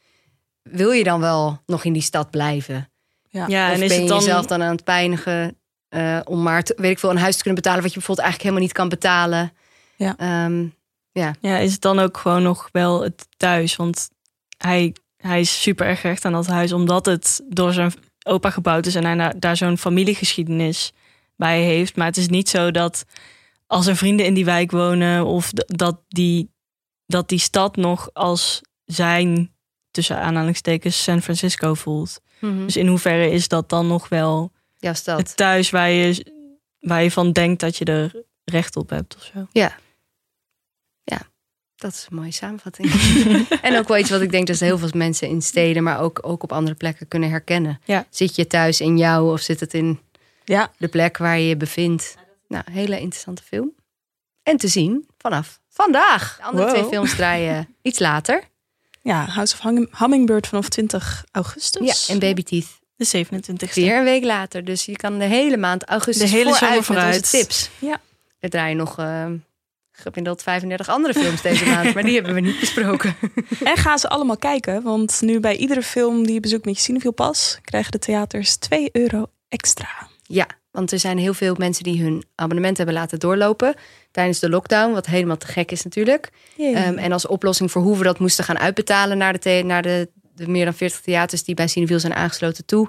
[0.63, 2.91] wil je dan wel nog in die stad blijven?
[3.29, 3.47] Ja.
[3.49, 4.19] ja of en is ben het je dan...
[4.19, 5.57] jezelf dan aan het pijnigen
[5.89, 8.27] eh, om maar te- weet ik veel een huis te kunnen betalen wat je bijvoorbeeld
[8.27, 9.53] eigenlijk helemaal niet kan betalen?
[9.97, 10.15] Ja.
[10.17, 10.67] Ehm,
[11.13, 11.35] ja.
[11.41, 13.77] Ja, is het dan ook gewoon nog wel het thuis?
[13.77, 14.09] Want
[14.57, 18.87] hij, hij is super erg gehecht aan dat huis, omdat het door zijn opa gebouwd
[18.87, 20.93] is en hij na- daar zo'n familiegeschiedenis
[21.37, 21.97] bij heeft.
[21.97, 23.05] Maar het is niet zo dat
[23.71, 26.51] als er vrienden in die wijk wonen of dat die,
[27.07, 29.55] dat die stad nog als zijn,
[29.91, 32.21] tussen aanhalingstekens, San Francisco voelt.
[32.41, 32.65] Mhm.
[32.65, 34.53] Dus in hoeverre is dat dan nog wel
[34.93, 35.19] stad.
[35.19, 36.25] het thuis waar je,
[36.81, 39.47] waar je van denkt dat je er recht op hebt of zo?
[39.53, 39.77] Ja.
[41.03, 41.21] Ja,
[41.77, 42.91] dat is een mooie samenvatting.
[43.63, 46.19] en ook wel iets wat ik denk dat heel veel mensen in steden, maar ook,
[46.23, 47.81] ook op andere plekken kunnen herkennen.
[47.85, 48.07] Ja.
[48.11, 50.01] Zit je thuis in jou of zit het in
[50.45, 50.73] Ja.
[50.79, 52.19] de plek waar je je bevindt?
[52.51, 53.75] Nou, hele interessante film.
[54.43, 56.37] En te zien vanaf vandaag.
[56.37, 56.75] De andere Wow.
[56.75, 58.43] twee films draaien iets later.
[59.03, 62.07] Ja, House of Hum- Hummingbird vanaf 20 augustus.
[62.07, 62.79] Ja, en Baby Teeth.
[62.97, 64.65] De 27 Weer een week later.
[64.65, 67.31] Dus je kan de hele maand augustus De hele vooruit vooruit.
[67.31, 67.71] tips.
[67.79, 68.01] Ja.
[68.39, 69.27] Er draaien nog eh,
[69.93, 71.95] gemiddeld 35 andere films deze maand.
[71.95, 73.17] Maar die hebben we niet besproken.
[73.65, 76.83] En ga ze allemaal kijken, want nu bij iedere film die je bezoekt met je
[76.83, 79.89] Cinefiel pas, krijgen de theaters 2 euro extra.
[80.23, 83.75] Ja, want er zijn heel veel mensen die hun abonnement hebben laten doorlopen
[84.11, 86.31] tijdens de lockdown, wat helemaal te gek is natuurlijk.
[86.59, 90.09] Ehm, en als oplossing voor hoe we dat moesten gaan uitbetalen naar de, naar de,
[90.35, 92.89] de meer dan 40 theaters die bij Cineville zijn aangesloten toe,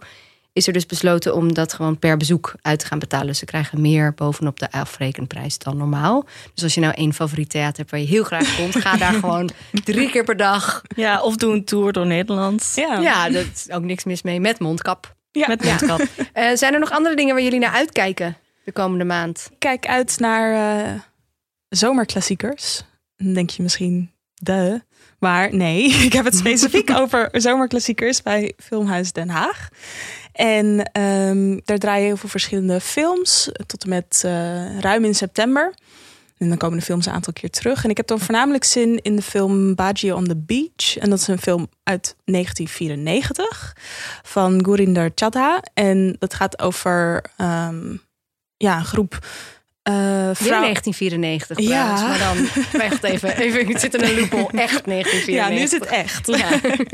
[0.53, 3.27] is er dus besloten om dat gewoon per bezoek uit te gaan betalen.
[3.27, 6.25] Dus ze krijgen meer bovenop de afrekenprijs dan normaal.
[6.53, 9.13] Dus als je nou één favoriet theater hebt waar je heel graag komt, ga daar
[9.23, 9.49] gewoon
[9.84, 10.82] drie keer per dag.
[10.95, 12.71] Ja, of doe een tour door Nederland.
[12.75, 12.99] Ja.
[12.99, 15.15] Ja, dat is ook niks mis mee met mondkap.
[15.32, 15.47] Ja.
[15.47, 16.01] Met mondkap.
[16.34, 19.49] Eh, zijn er nog andere dingen waar jullie naar uitkijken de komende maand?
[19.59, 20.99] Kijk uit naar eh,
[21.69, 22.84] zomerklassiekers.
[23.17, 24.82] Dan denk je misschien, de.
[25.19, 29.69] Maar nee, ik heb het specifiek over zomerklassiekers bij Filmhuis Den Haag.
[30.32, 35.73] En ehm, daar draaien heel veel verschillende films tot en met eh, ruim in september.
[36.41, 37.83] En dan komen de films een aantal keer terug.
[37.83, 40.97] En ik heb dan voornamelijk zin in de film Baji on the Beach.
[40.97, 43.75] En dat is een film uit 1994
[44.23, 45.63] van Gurinder Chadha.
[45.73, 47.95] En dat gaat over ehm,
[48.57, 49.19] ja, een groep
[49.83, 50.73] Weer vrouwen.
[50.73, 51.95] 1994 Ja.
[51.95, 55.33] trouwens, maar dan echt even, even ik zit in een loophole, echt 1994.
[55.33, 56.27] Ja, nu is het echt.
[56.27, 56.49] Ja.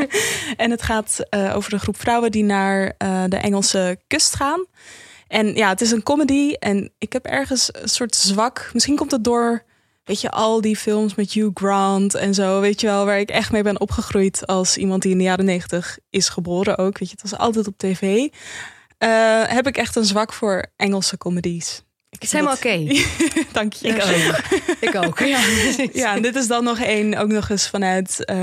[0.63, 4.65] en het gaat eh, over een groep vrouwen die naar eh, de Engelse kust gaan.
[5.28, 6.53] En ja, het is een comedy.
[6.53, 8.69] En ik heb ergens een soort zwak.
[8.73, 9.63] Misschien komt het door,
[10.03, 12.59] weet je, al die films met Hugh Grant en zo.
[12.59, 15.45] Weet je wel, waar ik echt mee ben opgegroeid als iemand die in de jaren
[15.45, 16.97] negentig is geboren ook.
[16.97, 18.28] Weet je, het was altijd op tv.
[18.97, 21.82] Eh, heb ik echt een zwak voor Engelse comedies.
[22.09, 22.78] Ik is helemaal oké.
[23.51, 23.88] Dank je.
[23.88, 24.59] Ik ook.
[24.80, 25.19] ik ook.
[25.19, 25.39] Ja.
[26.03, 28.25] Ja, en dit is dan nog één, ook nog eens vanuit.
[28.25, 28.38] eh,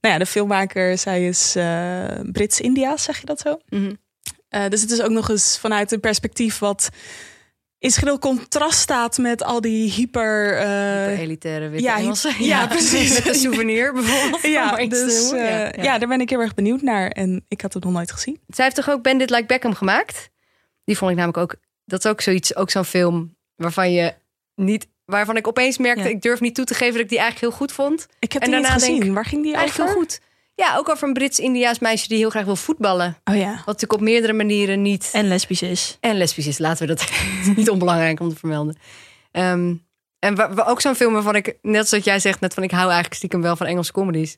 [0.00, 3.58] nou ja, de filmmaker, zij is eh, Brits-Indiaas, zeg je dat zo?
[3.68, 3.92] Mhm.
[4.50, 6.88] Eh, dus het is ook nog eens vanuit een perspectief wat
[7.78, 10.56] in schril contrast staat met al die hyper.
[10.56, 12.44] eh, Elitaire witte ja, Engelsen.
[12.44, 13.12] ja, precies.
[13.18, 14.42] Met een souvenir bijvoorbeeld.
[14.42, 17.10] ja, dus eh, Ja, daar ben ik heel erg benieuwd naar.
[17.10, 18.40] En ik had het nog nooit gezien.
[18.46, 20.30] Zij heeft toch ook Bandit Like Beckham gemaakt?
[20.84, 21.60] Die vond ik namelijk ook...
[21.84, 24.14] Dat is ook zoiets, ook zo'n film waarvan je
[24.54, 24.88] niet...
[25.04, 27.58] Waarvan ik opeens merkte, ik durf niet toe te geven dat ik die eigenlijk heel
[27.58, 28.06] goed vond.
[28.18, 29.00] Ik heb en die niet daarna gezien.
[29.00, 30.00] denk Waar ging die eigenlijk over?
[30.00, 30.20] heel goed.
[30.60, 33.16] Ja, ook over een Brits-Indiaas meisje die heel graag wil voetballen.
[33.24, 33.48] Oh ja.
[33.50, 35.08] Wat natuurlijk op meerdere manieren niet...
[35.12, 35.96] En lesbisch is.
[36.00, 37.10] En lesbisch is, laten we dat
[37.56, 38.76] niet onbelangrijk om te vermelden.
[39.32, 39.74] Ehm,
[40.18, 42.70] en wa- wa- ook zo'n film waarvan ik, net zoals jij zegt, net van ik
[42.70, 44.36] hou eigenlijk stiekem wel van Engelse comedies.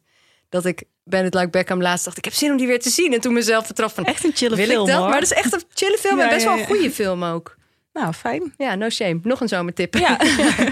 [0.48, 3.12] Dat ik Bandit Like Beckham laatst dacht, ik heb zin om die weer te zien.
[3.12, 4.96] En toen mezelf vertraf van, Echt een chille wil film ik dat?
[4.98, 5.08] hoor.
[5.08, 7.24] Maar dat is echt een chille film Ja, en best ja, wel een goede film
[7.24, 7.56] ook.
[7.92, 8.54] Nou, fijn.
[8.56, 9.20] Ja, no shame.
[9.22, 9.94] Nog een zomertip.
[9.98, 10.18] Ja.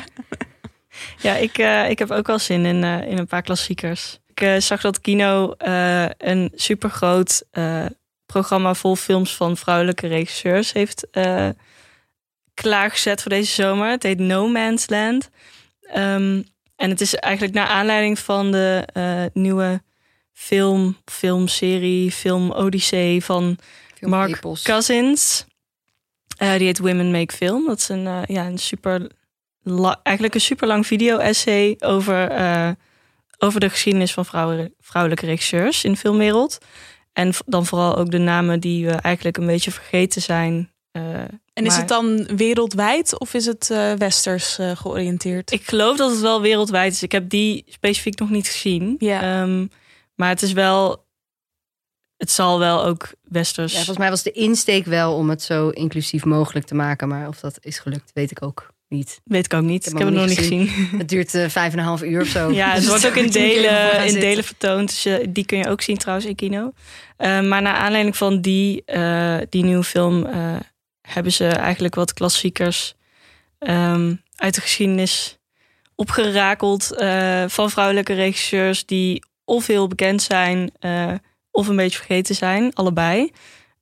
[1.23, 4.19] Ja, ik, eh, ik heb ook wel zin in, eh, in een paar klassiekers.
[4.41, 7.85] Ik eh, zag dat Kino eh, een supergroot eh
[8.27, 11.07] programma vol films van vrouwelijke regisseurs heeft
[12.55, 13.91] klaargezet voor deze zomer.
[13.91, 15.31] Het heet No Man's Land.
[15.83, 16.43] Ehm,
[16.77, 19.83] en het is eigenlijk naar aanleiding van de nieuwe
[20.33, 23.59] film, filmserie, film Odyssee van
[23.95, 24.63] Film Mark epos.
[24.63, 25.47] Cousins.
[26.39, 27.67] Die heet Women Make Film.
[27.67, 29.11] Dat is een, ja, een super,
[30.03, 32.31] eigenlijk een super lang video-essay over,
[33.43, 36.59] over de geschiedenis van vrouwen, vrouwelijke regisseurs in de filmwereld.
[37.13, 40.71] En dan vooral ook de namen die we eigenlijk een beetje vergeten zijn.
[40.91, 45.53] eh, En is maar- het dan wereldwijd of is het eh, westers eh, georiënteerd?
[45.53, 47.03] Ik geloof dat het wel wereldwijd is.
[47.03, 48.95] Ik heb die specifiek nog niet gezien.
[48.99, 49.43] Ja.
[49.43, 49.67] Ehm,
[50.15, 51.09] maar het is wel.
[52.17, 53.71] Het zal wel ook westers.
[53.71, 57.09] Ja, volgens mij was de insteek wel om het zo inclusief mogelijk te maken.
[57.09, 59.21] Maar of dat is gelukt, weet ik ook niet.
[59.25, 59.87] Weet ik ook niet.
[59.87, 60.69] Ik heb, het nog niet gezien.
[60.97, 62.51] Het duurt eh, vijf en een half uur of zo.
[62.53, 64.89] Ja, het Dus wordt ook in delen, in delen vertoond.
[64.89, 66.73] Dus je- die kun je ook zien trouwens in kino.
[67.17, 70.57] Eh, maar naar aanleiding van die, eh, die nieuwe film eh,
[71.03, 72.95] hebben ze eigenlijk wat klassiekers
[73.59, 75.39] ehm, uit de geschiedenis
[75.95, 81.13] opgerakeld eh, van vrouwelijke regisseurs die of heel bekend zijn eh,
[81.51, 83.31] of een beetje vergeten zijn, allebei.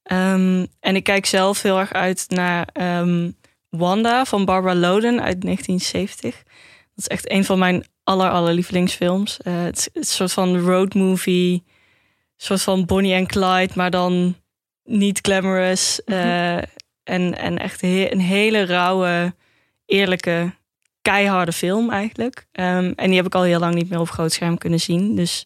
[0.02, 3.30] Ehm, en ik kijk zelf heel erg uit naar ehm,
[3.70, 6.34] Wanda van Barbara Loden uit 1970.
[6.34, 6.46] Dat
[6.94, 9.38] is echt een van mijn aller, aller lievelingsfilms.
[9.40, 11.52] Eh, het, is, een soort van road movie.
[11.52, 14.36] Een soort van Bonnie en Clyde, maar dan
[14.84, 16.04] niet glamorous.
[16.04, 16.56] Eh,
[17.04, 19.34] en, en echt he- een hele rauwe,
[19.86, 20.52] eerlijke,
[21.02, 22.46] keiharde film eigenlijk.
[22.52, 25.14] Ehm, en die heb ik al heel lang niet meer op groot scherm kunnen zien.
[25.14, 25.44] Dus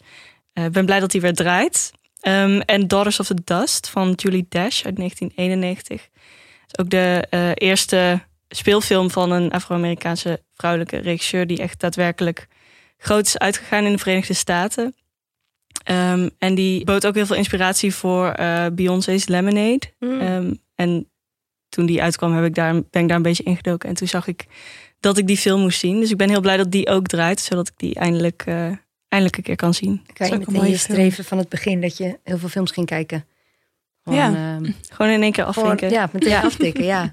[0.52, 1.92] eh, ik ben blij dat die weer draait.
[2.20, 6.08] Ehm, en Daughters of the Dust van Julie Dash uit 1991.
[6.72, 12.46] Is ook de eh, eerste speelfilm van een Afro-Amerikaanse vrouwelijke regisseur die echt daadwerkelijk
[12.96, 14.94] groot is uitgegaan in de Verenigde Staten.
[15.84, 19.80] Ehm, en die bood ook heel veel inspiratie voor eh, Beyoncé's Lemonade.
[19.98, 20.20] Mm.
[20.20, 21.10] Ehm, en
[21.68, 23.88] toen die uitkwam, heb ik daar, ben ik daar een beetje ingedoken.
[23.88, 24.46] En toen zag ik
[25.00, 26.00] dat ik die film moest zien.
[26.00, 28.72] Dus ik ben heel blij dat die ook draait, zodat ik die eindelijk, eh,
[29.08, 30.02] eindelijk een keer kan zien.
[30.12, 32.86] Kan je meteen mooie je streven van het begin dat je heel veel films ging
[32.86, 33.24] kijken.
[34.04, 34.56] Gewoon, Ja.
[34.56, 35.90] ehm, Gewoon in één keer gewoon, afvinken.
[35.98, 37.12] ja, meteen aftikken, ja.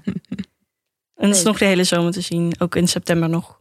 [1.14, 3.60] En dat is nog de hele zomer te zien, ook in september nog.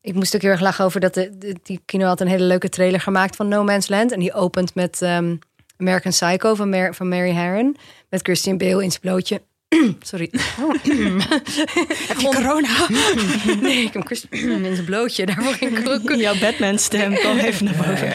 [0.00, 2.44] Ik moest ook heel erg lachen over dat de, de- die kino had een hele
[2.44, 4.12] leuke trailer gemaakt van No Man's Land.
[4.12, 5.36] En die opent met ehm,
[5.76, 7.76] American Psycho van, van Mary Harron.
[8.10, 9.42] Met Christian Bale in zijn blootje.
[10.00, 10.30] Sorry.
[12.08, 12.86] Heb je corona?
[13.68, 15.26] nee, ik heb Christian in zijn blootje.
[15.26, 16.14] Daarvoor ging ik.
[16.20, 18.14] Jouw Batman-stem kwam even naar boven.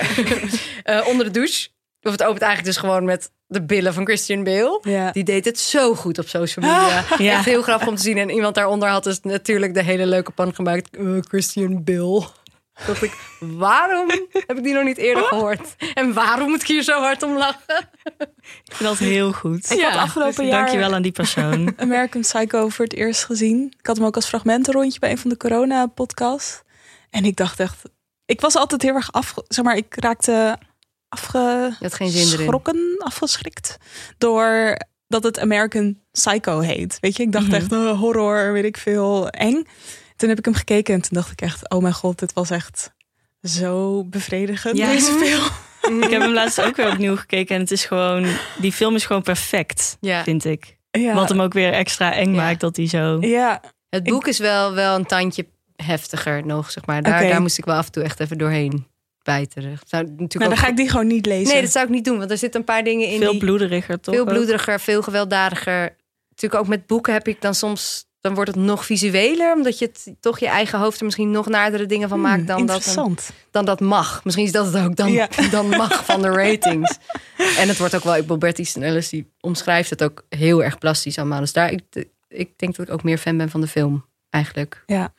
[0.83, 1.69] Eh, onder de douche.
[2.03, 4.79] Of het opent eigenlijk dus gewoon met de billen van Christian Bale.
[4.83, 5.11] Ja.
[5.11, 7.03] Die deed het zo goed op social media.
[7.17, 7.33] Ja.
[7.33, 8.17] Echt heel grappig om te zien.
[8.17, 10.97] En iemand daaronder had dus natuurlijk de hele leuke pan gemaakt.
[10.97, 12.27] eh, Christian Bale.
[12.87, 14.09] Dacht ik, waarom
[14.47, 15.75] heb ik die nog niet eerder gehoord?
[15.93, 17.89] En waarom moet ik hier zo hard om lachen?
[18.63, 19.71] Ik vind dat heel goed.
[19.71, 21.73] Ik had afgelopen jaar Dankjewel aan die persoon.
[21.77, 23.73] American Psycho voor het eerst gezien.
[23.79, 26.61] Ik had hem ook als fragmentenrondje bij een van de corona-podcasts.
[27.09, 27.81] En ik dacht echt...
[28.25, 29.33] Ik was altijd heel erg af...
[29.47, 30.57] Zeg maar, ik raakte
[31.31, 32.31] Je had geen zin erin.
[32.31, 33.77] afgeschrokken, afgeschrikt...
[34.17, 36.97] door dat het American Psycho heet.
[37.01, 37.55] Weet je, ik dacht Mhm.
[37.55, 39.63] echt eh, horror, weet ik veel, eng.
[40.15, 41.69] Toen heb ik hem gekeken en toen dacht ik echt...
[41.69, 42.91] oh mijn god, dit was echt
[43.43, 44.91] zo bevredigend, Ja.
[44.91, 46.01] deze film.
[46.03, 48.25] Ik heb hem laatst ook weer opnieuw gekeken en het is gewoon,
[48.57, 50.23] die film is gewoon perfect, Ja.
[50.23, 50.77] vind ik.
[50.91, 51.13] Ja.
[51.13, 53.17] Wat hem ook weer extra eng maakt dat hij zo.
[53.21, 55.45] Ja, Het boek is wel, wel een tandje
[55.75, 57.01] heftiger nog, zeg maar.
[57.03, 58.87] Daar, daar moest ik wel af en toe echt even doorheen
[59.23, 59.79] bijteren.
[59.85, 61.53] Zou natuurlijk nou, dan ook- ga ik die gewoon niet lezen.
[61.53, 63.39] Nee, dat zou ik niet doen, want er zitten een paar dingen in Veel die...
[63.39, 64.13] bloederiger, toch?
[64.15, 64.29] Veel ook?
[64.29, 65.95] bloederiger, veel gewelddadiger.
[66.29, 68.11] Natuurlijk ook met boeken heb ik dan soms...
[68.21, 71.47] Dan wordt het nog visueler, omdat je het, toch je eigen hoofd er misschien nog
[71.47, 73.29] naardere dingen van maakt dan dat, een- Interessant.
[73.51, 74.23] dan dat mag.
[74.23, 75.27] Misschien is dat het ook dan, Ja.
[75.51, 76.97] dan mag van de ratings.
[77.57, 80.63] en het wordt ook wel, ik bedoel, Bert Easton Ellis die omschrijft het ook heel
[80.63, 81.39] erg plastisch allemaal.
[81.39, 81.81] Dus daar, ik,
[82.27, 84.83] ik denk dat ik ook meer fan ben van de film, eigenlijk.
[84.85, 85.13] Ja.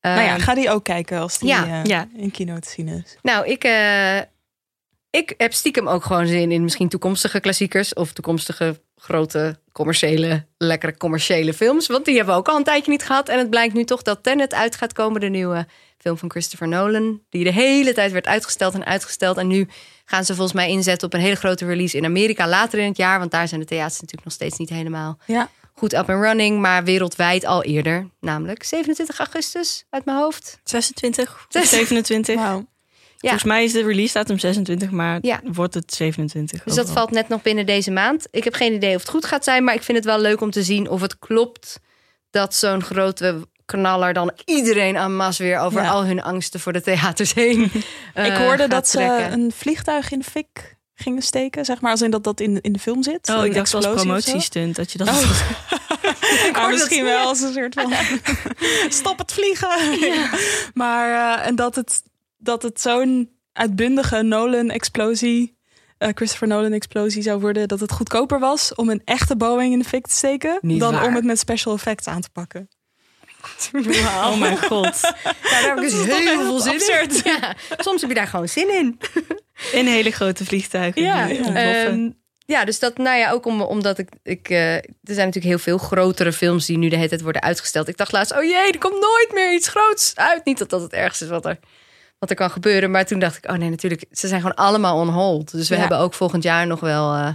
[0.00, 2.08] Nou ja, Ehm, ga die ook kijken als die ja, eh, ja.
[2.16, 3.16] in kino te zien is.
[3.22, 4.18] Nou, ik, eh,
[5.10, 10.96] ik heb stiekem ook gewoon zin in misschien toekomstige klassiekers of toekomstige grote commerciële, lekkere
[10.96, 11.86] commerciële films.
[11.86, 13.28] Want die hebben we ook al een tijdje niet gehad.
[13.28, 15.66] En het blijkt nu toch dat Tenet uit gaat komen, de nieuwe
[15.98, 17.20] film van Christopher Nolan.
[17.28, 19.36] Die de hele tijd werd uitgesteld en uitgesteld.
[19.36, 19.68] En nu
[20.04, 22.96] gaan ze volgens mij inzetten op een hele grote release in Amerika later in het
[22.96, 23.18] jaar.
[23.18, 25.50] Want daar zijn de theaters natuurlijk nog steeds niet helemaal Ja.
[25.78, 26.60] Goed up and running.
[26.60, 30.60] Maar wereldwijd al eerder, namelijk 27 augustus uit mijn hoofd.
[30.64, 32.34] 26 of Zes- 27.
[32.34, 32.66] Wauw.
[33.18, 35.40] Volgens mij is de release datum 26, maar Ja.
[35.44, 36.62] wordt het 27.
[36.64, 38.26] Dus dat valt net nog binnen deze maand.
[38.30, 40.40] Ik heb geen idee of het goed gaat zijn, maar ik vind het wel leuk
[40.40, 41.80] om te zien of het klopt
[42.30, 45.88] dat zo'n grote knaller dan iedereen aan mas weer over Ja.
[45.88, 47.70] al hun angsten voor de theaters heen.
[48.14, 51.90] eh, ik hoorde gaat dat ze een vliegtuig in de fik gingen steken, zeg maar,
[51.90, 53.28] als in dat dat in, in de film zit.
[53.28, 55.06] Oh, ik dacht als promotiestunt dat je dat.
[56.52, 57.92] Maar misschien wel als een soort van
[59.00, 59.68] stop het vliegen.
[60.74, 62.02] Maar eh, en dat het,
[62.36, 65.56] dat het zo'n uitbundige Nolan-explosie,
[65.98, 69.84] eh, Christopher Nolan-explosie zou worden, dat het goedkoper was om een echte Boeing in de
[69.84, 71.06] fik te steken Niet dan waar.
[71.06, 72.68] om het met special effects aan te pakken.
[73.72, 75.00] Oh mijn god.
[75.00, 77.24] Ja, daar heb ik dus heel veel zin absurd.
[77.24, 77.32] in.
[77.32, 78.98] Ja, soms heb je daar gewoon zin in.
[79.72, 81.02] In hele grote vliegtuigen.
[81.02, 81.36] Ja, ja.
[81.36, 81.86] ontploffen.
[81.86, 82.10] Ehm,
[82.46, 85.58] ja, dus dat, nou ja, ook om, omdat ik, ik eh, er zijn natuurlijk heel
[85.58, 87.88] veel grotere films die nu de hele tijd worden uitgesteld.
[87.88, 90.44] Ik dacht laatst, oh jee, er komt nooit meer iets groots uit.
[90.44, 91.58] Niet dat dat het ergste is wat er,
[92.18, 92.90] wat er kan gebeuren.
[92.90, 95.50] Maar toen dacht ik, oh nee, natuurlijk, ze zijn gewoon allemaal on hold.
[95.52, 95.80] Dus we Ja.
[95.80, 97.26] hebben ook volgend jaar nog wel eh,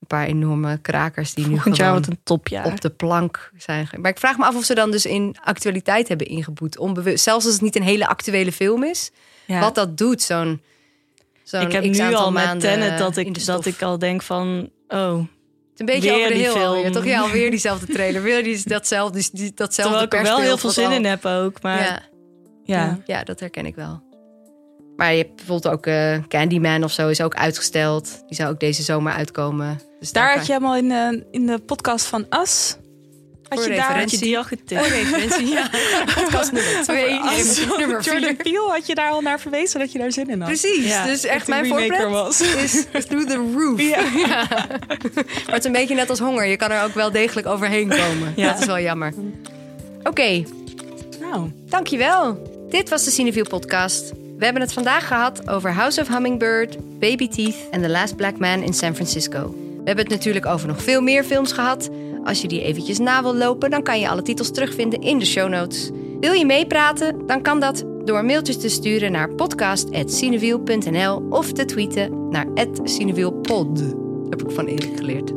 [0.00, 2.66] een paar enorme krakers die Volgend nu jaar gewoon wordt een topjaar.
[2.66, 3.88] op de plank zijn.
[4.00, 6.78] Maar ik vraag me af of ze dan dus in actualiteit hebben ingeboet.
[6.78, 9.10] Onbewust, zelfs als het niet een hele actuele film is.
[9.46, 9.60] Ja.
[9.60, 10.62] Wat dat doet, zo'n
[11.48, 14.70] zo'n ik heb nu al met Tenet dat ik, dat ik al denk van...
[14.88, 15.22] Oh, Het
[15.74, 16.64] is een beetje Weer over de die heel film.
[16.66, 17.04] alweer, toch?
[17.04, 18.22] Ja, alweer diezelfde trailer.
[18.22, 21.04] Weer die, datzelfde, die, die- datzelfde terwijl ik er wel heel veel zin al- in
[21.04, 21.62] heb ook.
[21.62, 22.00] Maar ja,
[22.64, 23.22] Ja, ja.
[23.24, 24.02] dat herken ik wel.
[24.96, 28.22] Maar je hebt bijvoorbeeld ook eh, Candyman of zo is ook uitgesteld.
[28.26, 29.80] Die zou ook deze zomer uitkomen.
[30.00, 32.76] Dus Daar had je helemaal in, de in de podcast van Us.
[33.48, 35.70] Had je daar had je die al referentie, ja.
[36.14, 37.20] Podcast nummer twee.
[38.00, 38.36] Jordan.
[38.36, 40.48] Peele had je daar al naar verwezen dat je daar zin in had.
[40.48, 42.40] Precies, Ja, dus echt dat mijn voorpret was.
[42.40, 43.80] is through the roof.
[43.80, 44.00] Ja.
[44.16, 44.46] Ja.
[45.46, 46.46] Maar het is een beetje net als honger.
[46.46, 48.32] Je kan er ook wel degelijk overheen komen.
[48.36, 48.50] Ja.
[48.52, 49.14] Dat is wel jammer.
[50.02, 50.44] Oké,
[51.20, 52.42] Nou, dankjewel.
[52.70, 54.12] Dit was de Cineviel podcast.
[54.38, 58.38] We hebben het vandaag gehad over House of Hummingbird, Baby Teeth en The Last Black
[58.38, 59.50] Man in San Francisco.
[59.50, 61.88] We hebben het natuurlijk over nog veel meer films gehad.
[62.28, 65.24] Als je die eventjes na wil lopen, dan kan je alle titels terugvinden in de
[65.24, 65.90] show notes.
[66.20, 67.26] Wil je meepraten?
[67.26, 72.46] Dan kan dat door mailtjes te sturen naar podcast.cinewiel.nl of te tweeten naar
[72.84, 73.94] @cinewielpod.
[74.30, 75.32] Heb ik van Erik geleerd.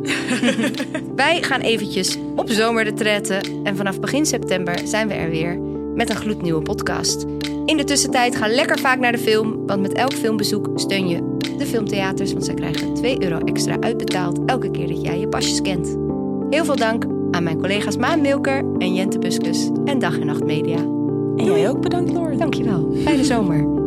[1.15, 5.59] Wij gaan eventjes op zomerretretten en vanaf begin september zijn we er weer
[5.95, 7.25] met een gloednieuwe podcast.
[7.65, 11.37] In de tussentijd ga lekker vaak naar de film, want met elk filmbezoek steun je
[11.57, 15.61] de filmtheaters, want zij krijgen 2 euro extra uitbetaald elke keer dat jij je pasjes
[15.61, 16.10] kent.
[16.51, 20.43] Heel veel dank aan mijn collega's Maan Milker en Jente Buskus en Dag en Nacht
[20.43, 20.77] Media.
[21.35, 22.37] En jij ook bedankt, Lauren.
[22.37, 22.91] Dankjewel.
[23.03, 23.80] Fijne zomer.